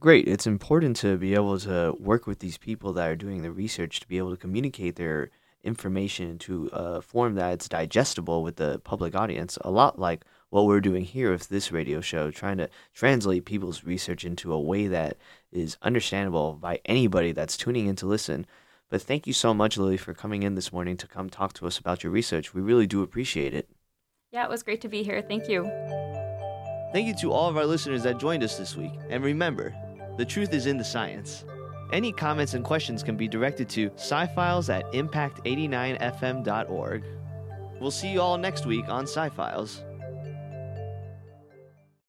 Great. 0.00 0.26
It's 0.26 0.46
important 0.46 0.96
to 0.96 1.16
be 1.16 1.34
able 1.34 1.58
to 1.60 1.96
work 1.98 2.26
with 2.26 2.40
these 2.40 2.58
people 2.58 2.92
that 2.94 3.08
are 3.08 3.16
doing 3.16 3.42
the 3.42 3.52
research 3.52 4.00
to 4.00 4.08
be 4.08 4.18
able 4.18 4.30
to 4.30 4.36
communicate 4.36 4.96
their 4.96 5.30
information 5.64 6.38
to 6.38 6.70
a 6.72 7.02
form 7.02 7.34
that's 7.34 7.68
digestible 7.68 8.42
with 8.42 8.56
the 8.56 8.78
public 8.80 9.14
audience, 9.14 9.58
a 9.62 9.70
lot 9.70 9.98
like 9.98 10.24
what 10.50 10.66
we're 10.66 10.80
doing 10.80 11.04
here 11.04 11.30
with 11.30 11.48
this 11.48 11.70
radio 11.70 12.00
show, 12.00 12.30
trying 12.30 12.56
to 12.58 12.68
translate 12.94 13.44
people's 13.44 13.84
research 13.84 14.24
into 14.24 14.52
a 14.52 14.60
way 14.60 14.86
that 14.86 15.16
is 15.52 15.76
understandable 15.82 16.54
by 16.54 16.80
anybody 16.84 17.32
that's 17.32 17.56
tuning 17.56 17.86
in 17.86 17.96
to 17.96 18.06
listen. 18.06 18.46
But 18.88 19.02
thank 19.02 19.26
you 19.26 19.34
so 19.34 19.52
much, 19.52 19.76
Lili, 19.76 19.98
for 19.98 20.14
coming 20.14 20.42
in 20.42 20.54
this 20.54 20.72
morning 20.72 20.96
to 20.98 21.06
come 21.06 21.28
talk 21.28 21.52
to 21.54 21.66
us 21.66 21.78
about 21.78 22.02
your 22.02 22.12
research. 22.12 22.54
We 22.54 22.62
really 22.62 22.86
do 22.86 23.02
appreciate 23.02 23.52
it. 23.52 23.68
Yeah, 24.32 24.44
it 24.44 24.50
was 24.50 24.62
great 24.62 24.80
to 24.82 24.88
be 24.88 25.02
here. 25.02 25.20
Thank 25.20 25.48
you. 25.48 25.64
Thank 26.92 27.06
you 27.06 27.14
to 27.20 27.32
all 27.32 27.50
of 27.50 27.58
our 27.58 27.66
listeners 27.66 28.02
that 28.04 28.18
joined 28.18 28.42
us 28.42 28.56
this 28.56 28.76
week. 28.76 28.92
And 29.10 29.22
remember, 29.22 29.74
the 30.16 30.24
truth 30.24 30.54
is 30.54 30.64
in 30.64 30.78
the 30.78 30.84
science. 30.84 31.44
Any 31.92 32.12
comments 32.12 32.54
and 32.54 32.64
questions 32.64 33.02
can 33.02 33.16
be 33.16 33.28
directed 33.28 33.68
to 33.70 33.90
scifiles 33.96 34.68
at 34.68 34.84
impact89fm.org. 34.92 37.04
We'll 37.80 37.90
see 37.90 38.12
you 38.12 38.20
all 38.20 38.36
next 38.36 38.66
week 38.66 38.86
on 38.88 39.04
Sci-Files. 39.04 39.84